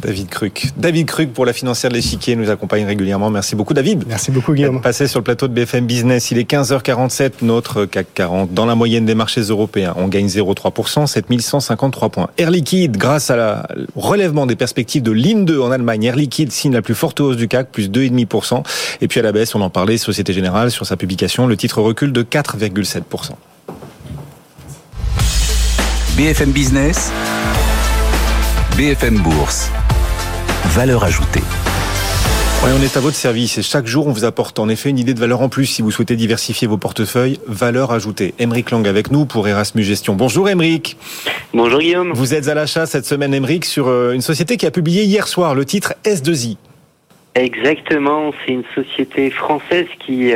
[0.00, 0.68] David Cruc.
[0.76, 3.30] David Cruc pour la financière de l'échiquier nous accompagne régulièrement.
[3.30, 4.04] Merci beaucoup David.
[4.06, 4.80] Merci beaucoup Guillaume.
[4.80, 8.74] Passé sur le plateau de BFM Business, il est 15h47, notre CAC 40 dans la
[8.74, 9.94] moyenne des marchés européens.
[9.96, 12.28] On gagne 0,3%, 7153 points.
[12.38, 16.52] Air Liquide, grâce à la relèvement des perspectives de Linde 2 en Allemagne, Air Liquide
[16.52, 18.62] signe la plus forte hausse du CAC, plus 2,5%.
[19.00, 21.80] Et puis à la baisse, on en parlait, Société Générale, sur sa publication, le titre
[21.80, 23.32] recule de 4,7%.
[26.16, 27.12] BFM Business,
[28.78, 29.72] BFM Bourse.
[30.66, 31.40] Valeur ajoutée.
[32.62, 35.00] Oui, on est à votre service et chaque jour on vous apporte en effet une
[35.00, 37.40] idée de valeur en plus si vous souhaitez diversifier vos portefeuilles.
[37.48, 38.34] Valeur ajoutée.
[38.38, 40.14] Emeric Lang avec nous pour Erasmus Gestion.
[40.14, 40.96] Bonjour Emeric.
[41.52, 42.12] Bonjour Guillaume.
[42.14, 45.26] Vous êtes à l'achat cette semaine Emeric sur euh, une société qui a publié hier
[45.26, 46.56] soir le titre S2I.
[47.34, 50.32] Exactement, c'est une société française qui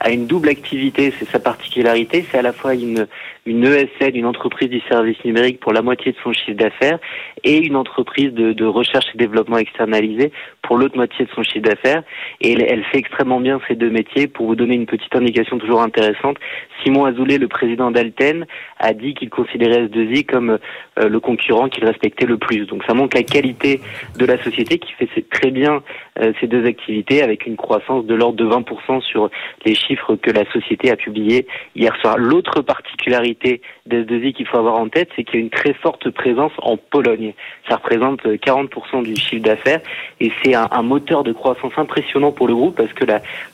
[0.00, 3.06] a une double activité, c'est sa particularité, c'est à la fois une,
[3.46, 6.98] une ESL, une entreprise du service numérique pour la moitié de son chiffre d'affaires,
[7.42, 10.32] et une entreprise de, recherche et développement externalisé
[10.62, 12.02] pour l'autre moitié de son chiffre d'affaires.
[12.40, 14.26] Et elle, fait extrêmement bien ces deux métiers.
[14.26, 16.38] Pour vous donner une petite indication toujours intéressante,
[16.82, 18.46] Simon Azoulay, le président d'Alten,
[18.78, 20.58] a dit qu'il considérait S2I comme
[20.98, 22.66] euh, le concurrent qu'il respectait le plus.
[22.66, 23.80] Donc ça montre la qualité
[24.18, 25.82] de la société qui fait très bien
[26.18, 29.30] euh, ces deux activités avec une croissance de l'ordre de 20% sur
[29.64, 29.74] les
[30.22, 32.16] que la société a publiés hier soir.
[32.18, 36.10] L'autre particularité d'S2I qu'il faut avoir en tête, c'est qu'il y a une très forte
[36.10, 37.34] présence en Pologne.
[37.68, 39.80] Ça représente 40% du chiffre d'affaires
[40.20, 43.04] et c'est un, moteur de croissance impressionnant pour le groupe parce que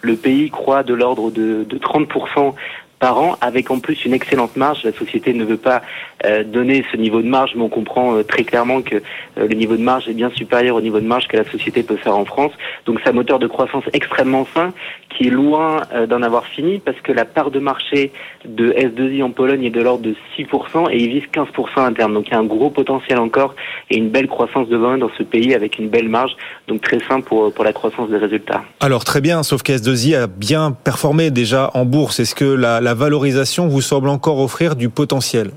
[0.02, 2.54] le pays croît de l'ordre de 30%
[3.00, 4.84] par an, avec en plus une excellente marge.
[4.84, 5.82] La société ne veut pas
[6.24, 9.00] euh, donner ce niveau de marge, mais on comprend euh, très clairement que euh,
[9.48, 11.96] le niveau de marge est bien supérieur au niveau de marge que la société peut
[11.96, 12.52] faire en France.
[12.84, 14.72] Donc c'est un moteur de croissance extrêmement fin,
[15.08, 18.12] qui est loin euh, d'en avoir fini, parce que la part de marché
[18.44, 22.12] de S2I en Pologne est de l'ordre de 6%, et il vise 15% interne.
[22.12, 23.54] Donc il y a un gros potentiel encore,
[23.88, 26.32] et une belle croissance de volume dans ce pays, avec une belle marge,
[26.68, 28.62] donc très simple pour, pour la croissance des résultats.
[28.80, 32.20] Alors très bien, sauf que S2I a bien performé déjà en bourse.
[32.20, 35.50] Est-ce que la, la valorisation vous semble encore offrir du potentiel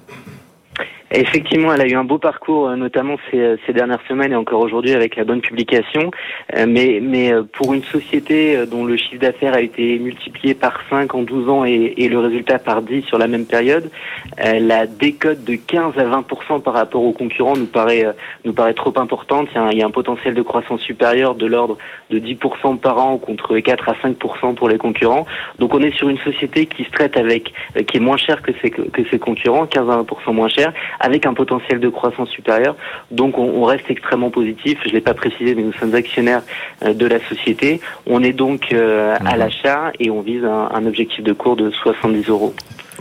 [1.15, 4.35] Effectivement, elle a eu un beau parcours, euh, notamment ces, euh, ces dernières semaines et
[4.35, 6.09] encore aujourd'hui avec la bonne publication.
[6.57, 11.13] Euh, mais, mais pour une société dont le chiffre d'affaires a été multiplié par 5
[11.13, 13.89] en 12 ans et, le résultat par 10 sur la même période,
[14.37, 18.05] la décote de 15 à 20% par rapport aux concurrents nous paraît,
[18.43, 19.47] nous paraît trop importante.
[19.71, 21.77] Il y, a un, potentiel de croissance supérieur de l'ordre
[22.09, 22.37] de 10
[22.81, 24.17] par an contre 4 à 5
[24.55, 25.25] pour les concurrents.
[25.59, 27.53] Donc on est sur une société qui se traite avec,
[27.87, 30.73] qui est moins chère que ses, que ses concurrents, 15 à 20 moins cher
[31.03, 32.75] avec un potentiel de croissance supérieur.
[33.11, 34.79] Donc on, on reste extrêmement positif.
[34.83, 36.41] Je ne l'ai pas précisé, mais nous sommes actionnaires
[36.83, 37.81] euh, de la société.
[38.07, 39.39] On est donc euh, à mhm.
[39.39, 42.53] l'achat et on vise un, un objectif de cours de 70 euros.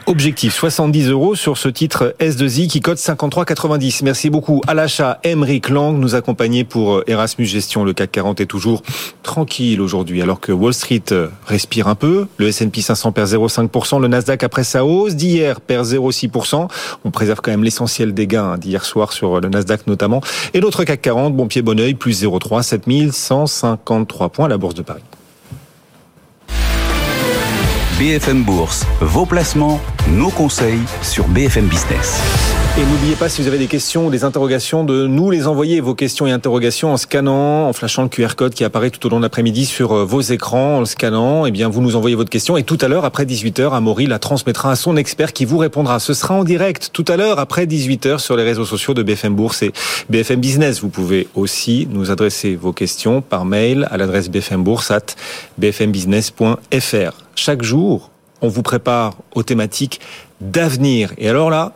[0.07, 4.00] Objectif 70 euros sur ce titre S2I qui cote 53,90.
[4.03, 5.20] Merci beaucoup à l'achat.
[5.22, 7.84] Emeric Lang nous accompagnait pour euh, Erasmus Gestion.
[7.84, 8.82] Le CAC 40 est toujours
[9.22, 12.26] tranquille aujourd'hui alors que Wall Street euh, respire un peu.
[12.38, 14.00] Le S&P 500 perd 0,5%.
[14.00, 16.68] Le Nasdaq après sa hausse d'hier perd 0,6%.
[17.05, 20.20] On préserve quand même l'essentiel des gains d'hier soir sur le Nasdaq notamment.
[20.53, 24.74] Et l'autre CAC 40, bon pied bon oeil, plus 0,3, 7153 points à la Bourse
[24.74, 25.03] de Paris.
[28.03, 32.20] BFM Bourse, vos placements, nos conseils sur BFM Business.
[32.76, 35.80] Et n'oubliez pas, si vous avez des questions ou des interrogations, de nous les envoyer,
[35.80, 39.09] vos questions et interrogations, en scannant, en flashant le QR code qui apparaît tout au
[39.09, 41.46] long de l'après-midi sur euh, vos écrans, en le scannant.
[41.46, 44.18] Eh bien, vous nous envoyez votre question et tout à l'heure, après 18h, Amaury la
[44.18, 46.00] transmettra à son expert qui vous répondra.
[46.00, 49.36] Ce sera en direct tout à l'heure, après 18h, sur les réseaux sociaux de BFM
[49.36, 49.70] Bourse et
[50.11, 50.80] BFM Business.
[50.80, 55.07] Vous pouvez aussi nous adresser vos questions par mail à l'adresse bfmbourse at
[55.57, 58.10] bfmbusiness.fr chaque jour,
[58.40, 60.00] on vous prépare aux thématiques
[60.40, 61.12] d'avenir.
[61.18, 61.72] Et alors là,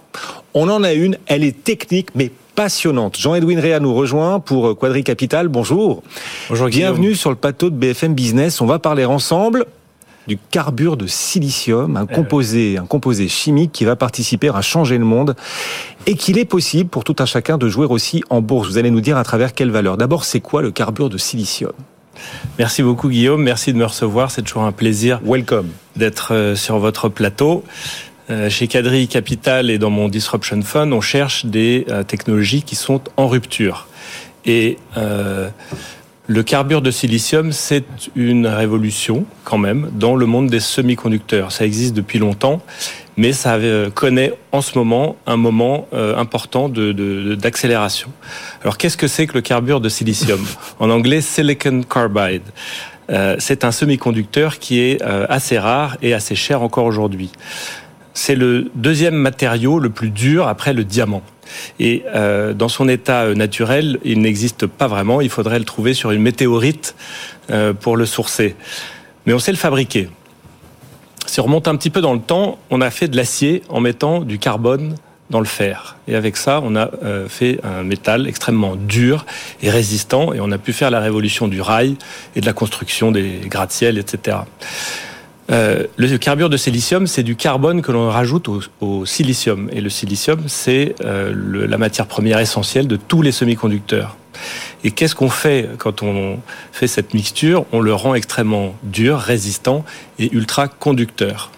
[0.55, 3.17] on en a une, elle est technique, mais passionnante.
[3.19, 5.49] Jean-Edwin Réa nous rejoint pour Quadri Capital.
[5.49, 6.03] Bonjour.
[6.49, 6.69] Bonjour.
[6.69, 8.61] Bienvenue sur le plateau de BFM Business.
[8.61, 9.67] On va parler ensemble
[10.27, 15.05] du carbure de silicium, un composé, un composé chimique qui va participer à changer le
[15.05, 15.37] monde
[16.07, 18.69] et qu'il est possible pour tout un chacun de jouer aussi en bourse.
[18.69, 19.97] Vous allez nous dire à travers quelle valeur.
[19.97, 21.73] D'abord, c'est quoi le carbure de silicium?
[22.59, 25.21] Merci beaucoup Guillaume, merci de me recevoir, c'est toujours un plaisir.
[25.25, 25.71] Welcome.
[25.97, 27.65] D'être euh, sur votre plateau.
[28.29, 32.75] Euh, chez Cadri Capital et dans mon Disruption Fund, on cherche des euh, technologies qui
[32.75, 33.87] sont en rupture.
[34.45, 34.79] Et
[36.29, 37.85] le carbure de silicium, c'est
[38.17, 41.53] une révolution quand même dans le monde des semi-conducteurs.
[41.53, 42.63] Ça existe depuis longtemps
[43.17, 48.09] mais ça euh, connaît en ce moment un moment euh, important d'accélération.
[48.09, 50.41] De, Alors qu'est-ce que c'est que le carbure de silicium?
[50.79, 52.43] En anglais, silicon carbide.
[53.09, 57.31] Euh, c'est un semi-conducteur qui est assez rare et assez cher encore aujourd'hui.
[58.13, 61.23] C'est le deuxième matériau le plus dur après le diamant.
[61.81, 62.05] Et
[62.55, 65.21] dans son état naturel, il n'existe pas vraiment.
[65.21, 66.95] Il faudrait le trouver sur une météorite
[67.81, 68.57] pour le sourcer.
[69.27, 70.09] Mais on sait le fabriquer.
[71.27, 73.81] Si on remonte un petit peu dans le temps, on a fait de l'acier en
[73.81, 74.95] mettant du carbone
[75.31, 75.97] dans le fer.
[76.07, 79.27] Et avec ça, on a euh, fait un métal extrêmement dur
[79.61, 81.97] et résistant, et on a pu faire la révolution du rail
[82.37, 84.39] et de la construction des gratte-ciel, etc.
[85.51, 88.49] Euh, le carbure de silicium, c'est du carbone que l'on rajoute
[88.81, 89.69] au, silicium.
[89.73, 91.33] Et le silicium, c'est euh,
[91.69, 94.17] la matière première essentielle de tous les semi-conducteurs.
[94.85, 96.39] Et qu'est-ce qu'on fait quand on
[96.73, 97.65] fait cette mixture?
[97.73, 99.85] On le rend extrêmement dur, résistant
[100.19, 101.51] et ultra conducteur.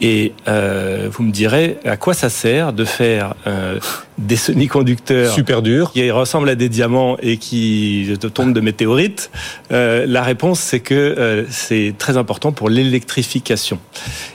[0.00, 3.78] Et euh, vous me direz à quoi ça sert de faire euh,
[4.20, 9.30] des semi-conducteurs super durs qui ressemblent à des diamants et qui tombent de météorites
[9.72, 13.78] euh, La réponse c'est que euh, c'est très important pour l'électrification.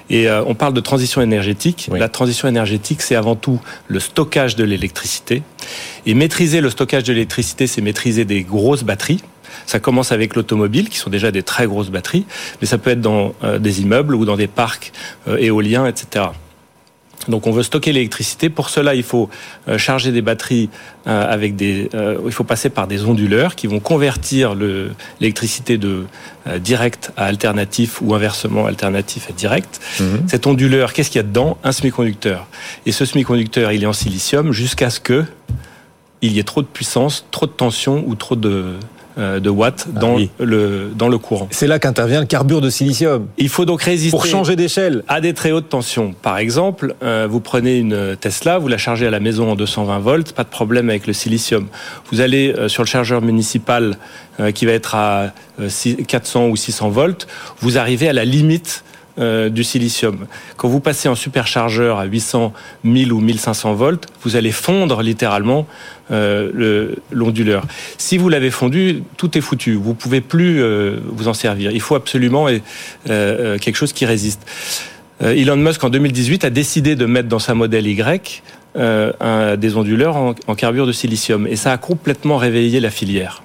[0.09, 1.89] Et euh, on parle de transition énergétique.
[1.91, 5.41] La transition énergétique, c'est avant tout le stockage de l'électricité.
[6.05, 9.21] Et maîtriser le stockage de l'électricité, c'est maîtriser des grosses batteries.
[9.65, 12.25] Ça commence avec l'automobile, qui sont déjà des très grosses batteries,
[12.61, 14.91] mais ça peut être dans euh, des immeubles ou dans des parcs
[15.27, 16.25] euh, éoliens, etc.
[17.28, 18.49] Donc on veut stocker l'électricité.
[18.49, 19.30] Pour cela, il faut
[19.68, 20.70] euh, charger des batteries
[21.07, 21.89] avec des.
[22.26, 26.05] il faut passer par des onduleurs qui vont convertir le- l'électricité de
[26.47, 29.80] euh, direct à alternatif ou inversement alternatif à direct.
[30.28, 31.57] Cet onduleur, qu'est-ce qu'il y a dedans?
[31.63, 32.47] Un semi-conducteur.
[32.88, 35.26] Et ce semi-conducteur, il est en silicium jusqu'à ce que
[36.22, 38.74] il y ait trop de puissance, trop de tension ou trop de euh,
[39.18, 41.47] de watts dans le dans le courant.
[41.51, 43.28] C'est là qu'intervient le carbure de silicium.
[43.38, 45.03] Il faut donc résister Pour changer d'échelle.
[45.07, 46.13] à des très hautes tensions.
[46.22, 49.99] Par exemple, euh, vous prenez une Tesla, vous la chargez à la maison en 220
[49.99, 51.68] volts, pas de problème avec le silicium.
[52.11, 53.97] Vous allez euh, sur le chargeur municipal
[54.39, 57.28] euh, qui va être à euh, six- 400 ou 600 volts,
[57.59, 58.84] vous arrivez à la limite
[59.20, 60.26] euh, du silicium.
[60.57, 62.51] Quand vous passez en superchargeur à 800,
[62.84, 65.66] 1000 ou 1500 volts, vous allez fondre littéralement
[66.11, 67.66] euh, le- l'onduleur.
[67.97, 69.74] Si vous l'avez fondu, tout est foutu.
[69.76, 71.72] Vous pouvez plus euh, vous en servir.
[71.72, 72.59] Il faut absolument euh,
[73.09, 74.41] euh, quelque chose qui résiste.
[75.22, 78.43] Elon Musk en 2018 a décidé de mettre dans sa modèle Y
[78.76, 82.89] euh, un- des onduleurs en, en carbure de silicium et ça a complètement réveillé la
[82.89, 83.41] filière.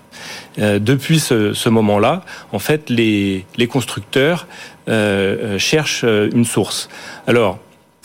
[0.59, 2.23] Euh, depuis ce, moment-là,
[2.53, 4.47] en fait, les, constructeurs
[4.89, 6.89] euh, euh, cherchent une source.
[7.27, 7.59] Alors,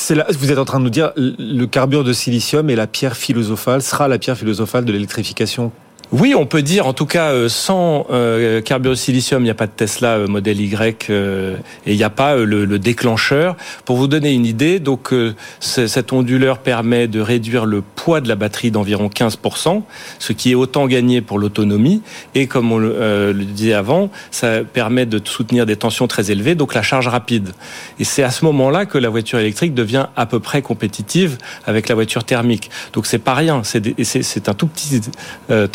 [0.09, 3.17] là, vous êtes en train de nous dire le carbure de silicium est la pierre
[3.17, 5.71] philosophale, sera la pierre philosophale de l'électrification.
[6.11, 9.49] Oui, on peut dire, en tout cas, euh, sans euh, carbure de silicium, il n'y
[9.49, 12.65] a pas de Tesla euh, modèle Y euh, et il n'y a pas euh, le,
[12.65, 13.55] le déclencheur.
[13.85, 15.13] Pour vous donner une idée, donc
[15.59, 19.81] cet onduleur permet de réduire le poids de la batterie d'environ 15%,
[20.19, 22.01] ce qui est autant gagné pour l'autonomie.
[22.35, 26.73] Et comme on le, disait avant, ça permet de soutenir des tensions très élevées, donc
[26.73, 27.51] la charge rapide.
[27.99, 31.89] Et c'est à ce moment-là que la voiture électrique devient à peu près compétitive avec
[31.89, 32.69] la voiture thermique.
[32.93, 35.01] Donc c'est pas rien, c'est un tout petit
[35.49, 35.67] euh,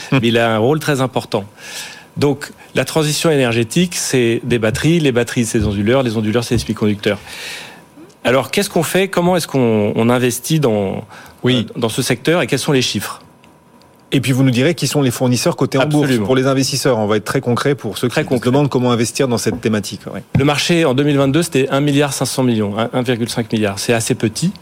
[0.12, 1.44] mais il a un rôle très important.
[2.16, 6.56] Donc la transition énergétique, c'est des batteries, les batteries c'est des onduleurs, les onduleurs c'est
[6.56, 7.18] des semi-conducteurs.
[8.24, 9.08] Alors qu'est-ce qu'on fait?
[9.08, 11.04] Comment est-ce qu'on on investit dans,
[11.44, 13.20] euh, dans ce secteur et quels sont les chiffres?
[14.14, 16.98] Et puis vous nous direz qui sont les fournisseurs cotés en bourse pour les investisseurs.
[16.98, 20.02] On va être très concret pour ceux qui se demandent comment investir dans cette thématique.
[20.12, 20.22] ouais.
[20.38, 23.78] Le marché en 2022, c'était 1 milliard 500 millions, hein, 1,5 milliard.
[23.78, 24.52] C'est assez petit.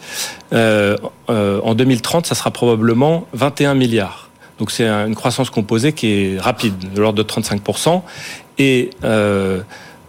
[0.52, 0.96] Euh,
[1.28, 4.29] euh, en 2030, ça sera probablement 21 milliards.
[4.60, 8.04] Donc c'est un- une croissance composée qui est rapide, de l'ordre de 35%.
[8.58, 9.62] Et euh,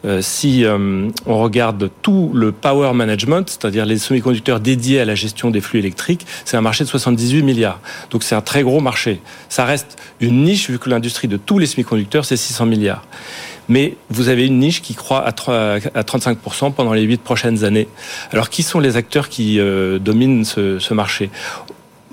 [0.03, 5.15] euh, si euh, on regarde tout le power management, c'est-à-dire les semi-conducteurs dédiés à la
[5.15, 7.79] gestion des flux électriques, c'est un marché de 78 milliards.
[8.09, 9.21] Donc c'est un très gros marché.
[9.47, 13.05] Ça reste une niche vu que l'industrie de tous les semi-conducteurs, c'est 600 milliards.
[13.69, 15.55] Mais vous avez une niche qui croît à, 3
[15.95, 17.87] à 35% pendant les 8 prochaines années.
[18.33, 19.59] Alors qui sont les acteurs qui
[20.01, 21.29] dominent ce marché?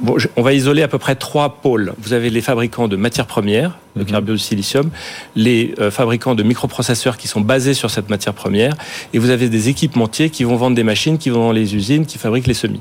[0.00, 1.92] Bon, on va isoler à peu près trois pôles.
[1.98, 4.90] Vous avez les fabricants de matières premières, de carbure de silicium,
[5.34, 8.74] les euh, fabricants de microprocesseurs qui sont basés sur cette matière première,
[9.12, 12.06] et vous avez des équipementiers qui vont vendre des machines, qui vont dans les usines,
[12.06, 12.80] qui fabriquent les semis.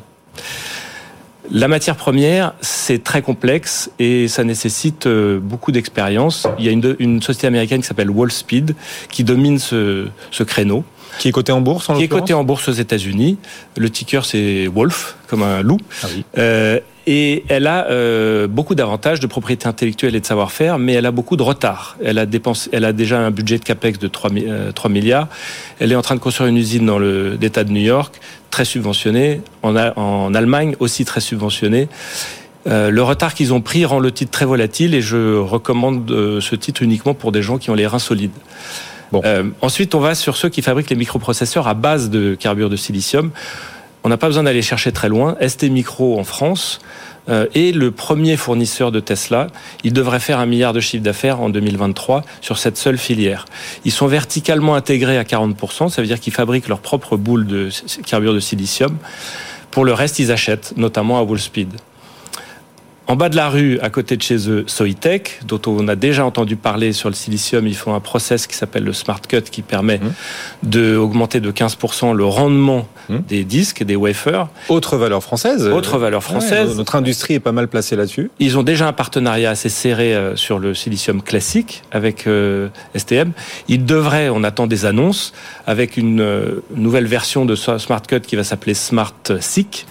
[1.50, 6.46] La matière première, c'est très complexe et ça nécessite euh, beaucoup d'expérience.
[6.60, 8.76] Il y a une, une société américaine qui s'appelle Wallspeed
[9.10, 10.84] qui domine ce, ce créneau.
[11.20, 13.38] Qui est coté en bourse en Qui est coté en bourse aux États-Unis.
[13.78, 15.78] Le ticker c'est Wolf, comme un loup.
[16.04, 16.08] Ah
[16.38, 16.80] Euh,
[17.10, 21.12] et elle a euh, beaucoup d'avantages de propriété intellectuelle et de savoir-faire, mais elle a
[21.12, 21.98] beaucoup de retard.
[22.04, 24.92] Elle a, dépensé, elle a déjà un budget de capex de 3, mi- euh, 3
[24.92, 25.30] milliards.
[25.80, 28.20] Elle est en train de construire une usine dans l'État de New York,
[28.52, 29.42] très subventionnée.
[29.64, 31.88] En, en Allemagne aussi très subventionnée.
[32.68, 36.42] Euh, le retard qu'ils ont pris rend le titre très volatile et je recommande euh,
[36.42, 38.32] ce titre uniquement pour des gens qui ont les reins solides.
[39.24, 42.76] Euh, ensuite, on va sur ceux qui fabriquent les microprocesseurs à base de carbure de
[42.76, 43.32] silicium.
[44.08, 45.36] On n'a pas besoin d'aller chercher très loin.
[45.46, 46.80] ST Micro en France?
[47.28, 49.48] Euh, est le premier fournisseur de Tesla.
[49.84, 53.44] Il devrait faire un milliard de chiffre d'affaires en 2023 sur cette seule filière.
[53.84, 57.70] Ils sont verticalement intégrés à 40%, ça veut dire qu'ils fabriquent leur propre boule de
[57.70, 58.96] c- carbure de silicium.
[59.72, 61.74] Pour le reste, ils achètent, notamment à Wallspeed.
[63.08, 66.26] En bas de la rue, à côté de chez eux, Soitec, dont on a déjà
[66.26, 67.66] entendu parler sur le silicium.
[67.68, 70.70] Ils font un process qui s'appelle le Smart Cut qui permet Mmh.
[70.70, 74.48] d'augmenter de 15% le rendement des disques et des wafers.
[74.68, 75.66] Autre valeur française.
[75.68, 76.72] Autre valeur française.
[76.72, 78.30] Ouais, notre industrie est pas mal placée là-dessus.
[78.40, 83.32] Ils ont déjà un partenariat assez serré euh, sur le silicium classique avec euh, STM.
[83.70, 85.34] Ils devraient, on attend des annonces,
[85.66, 89.86] avec une euh, nouvelle version de Smart Cut qui va s'appeler Smart SIC.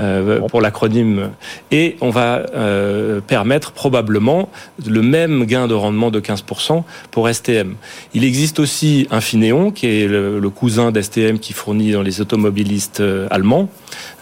[0.00, 1.30] Euh, pour l'acronyme
[1.70, 4.48] et on va euh, permettre probablement
[4.86, 7.74] le même gain de rendement de 15% pour STM.
[8.14, 13.00] Il existe aussi Infineon qui est le, le cousin d'STM qui fournit dans les automobilistes
[13.00, 13.68] euh, allemands,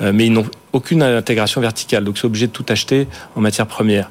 [0.00, 3.06] euh, mais ils n'ont aucune intégration verticale, donc c'est obligé de tout acheter
[3.36, 4.10] en matière première.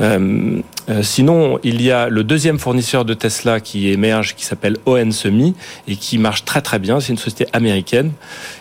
[0.00, 4.76] Euh, euh, sinon, il y a le deuxième fournisseur de Tesla qui émerge, qui s'appelle
[4.86, 5.54] ON Semi
[5.88, 7.00] et qui marche très très bien.
[7.00, 8.12] C'est une société américaine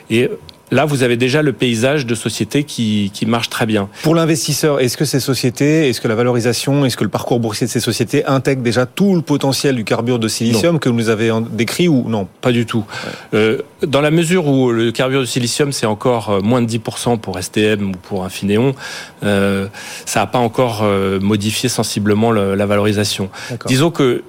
[0.10, 0.30] et
[0.72, 3.90] Là, vous avez déjà le paysage de sociétés qui, qui marche très bien.
[4.02, 7.68] Pour l'investisseur, est-ce que ces sociétés, est-ce que la valorisation, est-ce que le parcours boursier
[7.68, 10.80] de ces sociétés intègre déjà tout le potentiel du carbure de silicium Non.
[10.80, 12.28] que vous nous avez décrit ou non?
[12.42, 12.86] Pas du tout.
[13.36, 17.20] Euh, dans la mesure où le carbure de silicium, c'est encore euh, moins de 10%
[17.20, 18.74] pour STM ou pour Infineon,
[19.24, 19.68] euh,
[20.06, 23.30] ça n'a pas encore euh, modifié sensiblement le- la valorisation.
[23.68, 24.24] Disons que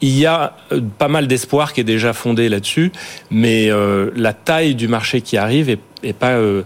[0.00, 2.92] il y a euh, pas mal d'espoir qui est déjà fondé là-dessus,
[3.30, 6.62] mais euh, la taille du marché qui arrive est, est pas euh,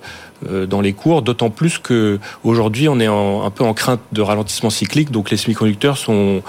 [0.67, 4.23] dans les cours, d'autant plus que aujourd'hui on est en- un peu en crainte de
[4.23, 6.43] ralentissement cyclique, donc les semi-conducteurs sont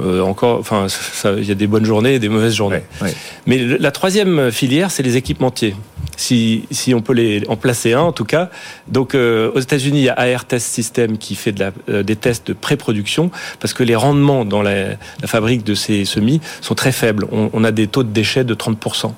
[0.00, 0.88] euh, encore, enfin,
[1.38, 2.82] il y a des bonnes journées et des mauvaises journées.
[3.46, 5.76] Mais la troisième filière, c'est les équipementiers.
[6.16, 8.50] Si, si on peut les, en placer un, en tout cas.
[8.88, 12.02] Donc, euh, aux États-Unis, il y a AR Test System qui fait de la, euh,
[12.02, 14.90] des tests de pré-production parce que les rendements dans la,
[15.20, 17.26] la fabrique de ces semis sont très faibles.
[17.32, 19.12] On, on a des taux de déchets de 30%.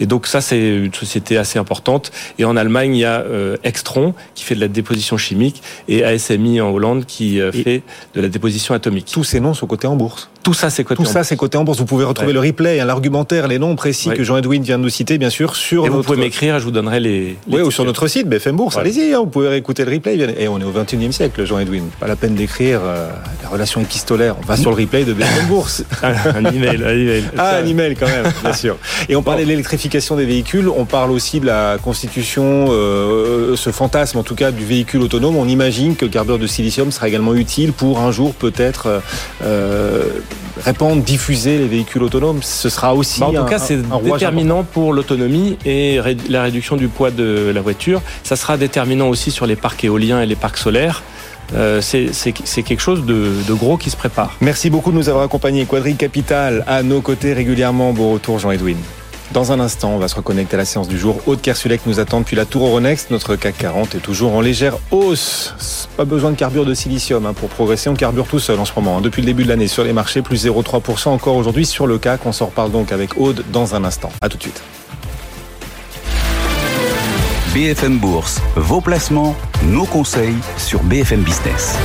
[0.00, 2.10] Et donc, ça, c'est une société assez importante.
[2.38, 6.04] Et en Allemagne, il y a euh, Extron qui fait de la déposition chimique et
[6.04, 7.82] ASMI en Hollande qui euh, fait
[8.14, 9.06] de la déposition atomique.
[9.12, 10.31] Tous ces noms sont cotés en bourse.
[10.42, 11.28] Tout ça, c'est coté Tout en ça, bourse.
[11.28, 11.78] c'est coté en bourse.
[11.78, 12.32] Vous pouvez retrouver Ouais.
[12.34, 14.16] le replay, hein, l'argumentaire, les noms précis Ouais.
[14.16, 16.70] que Jean-Edwin vient de nous citer, bien sûr, sur Et vous pouvez m'écrire, je vous
[16.72, 17.20] donnerai les.
[17.20, 18.76] les Oui, ou sur notre site BFM Bourse.
[18.76, 20.18] Allez-y, hein, vous pouvez réécouter le replay.
[20.38, 21.84] Et on est au 21e siècle, Jean-Edwin.
[22.00, 23.10] Pas la peine d'écrire euh,
[23.42, 24.34] la relation épistolaire.
[24.42, 25.84] On va sur le replay de BFM Bourse.
[26.02, 27.24] un email, un email.
[27.38, 28.76] Ah, un email quand même, bien sûr.
[29.08, 33.70] Et on parlait de l'électrification des véhicules, on parle aussi de la constitution, euh, ce
[33.70, 35.36] fantasme en tout cas du véhicule autonome.
[35.36, 39.00] On imagine que le carbure de silicium sera également utile pour un jour peut-être
[39.44, 40.02] euh,
[40.64, 42.40] répandre, diffuser les véhicules autonomes.
[42.42, 46.76] Ce sera aussi Bah, en tout un- cas, c'est déterminant pour l'autonomie et la réduction
[46.76, 48.02] du poids de la voiture.
[48.22, 51.02] Ça sera déterminant aussi sur les parcs éoliens et les parcs solaires.
[51.54, 54.36] Euh, c'est quelque chose de, de gros qui se prépare.
[54.40, 55.66] Merci beaucoup de nous avoir accompagnés.
[55.66, 57.92] Quadrille Capital à nos côtés régulièrement.
[57.92, 58.76] Bon retour Jean-Edwin.
[59.32, 61.16] Dans un instant, on va se reconnecter à la séance du jour.
[61.26, 63.10] Aude Kersulek nous attend depuis la Tour Euronext.
[63.10, 65.88] Notre CAC 40 est toujours en légère hausse.
[65.96, 67.88] Pas besoin de carbure de silicium hein, pour progresser.
[67.88, 68.98] On carbure tout seul en ce moment.
[68.98, 69.00] hein.
[69.00, 72.26] Depuis le début de l'année sur les marchés, plus 0,3% encore aujourd'hui sur le CAC.
[72.26, 74.10] On s'en reparle donc avec Aude dans un instant.
[74.20, 74.60] À tout de suite.
[77.54, 81.76] BFM Bourse, vos placements, nos conseils sur BFM Business.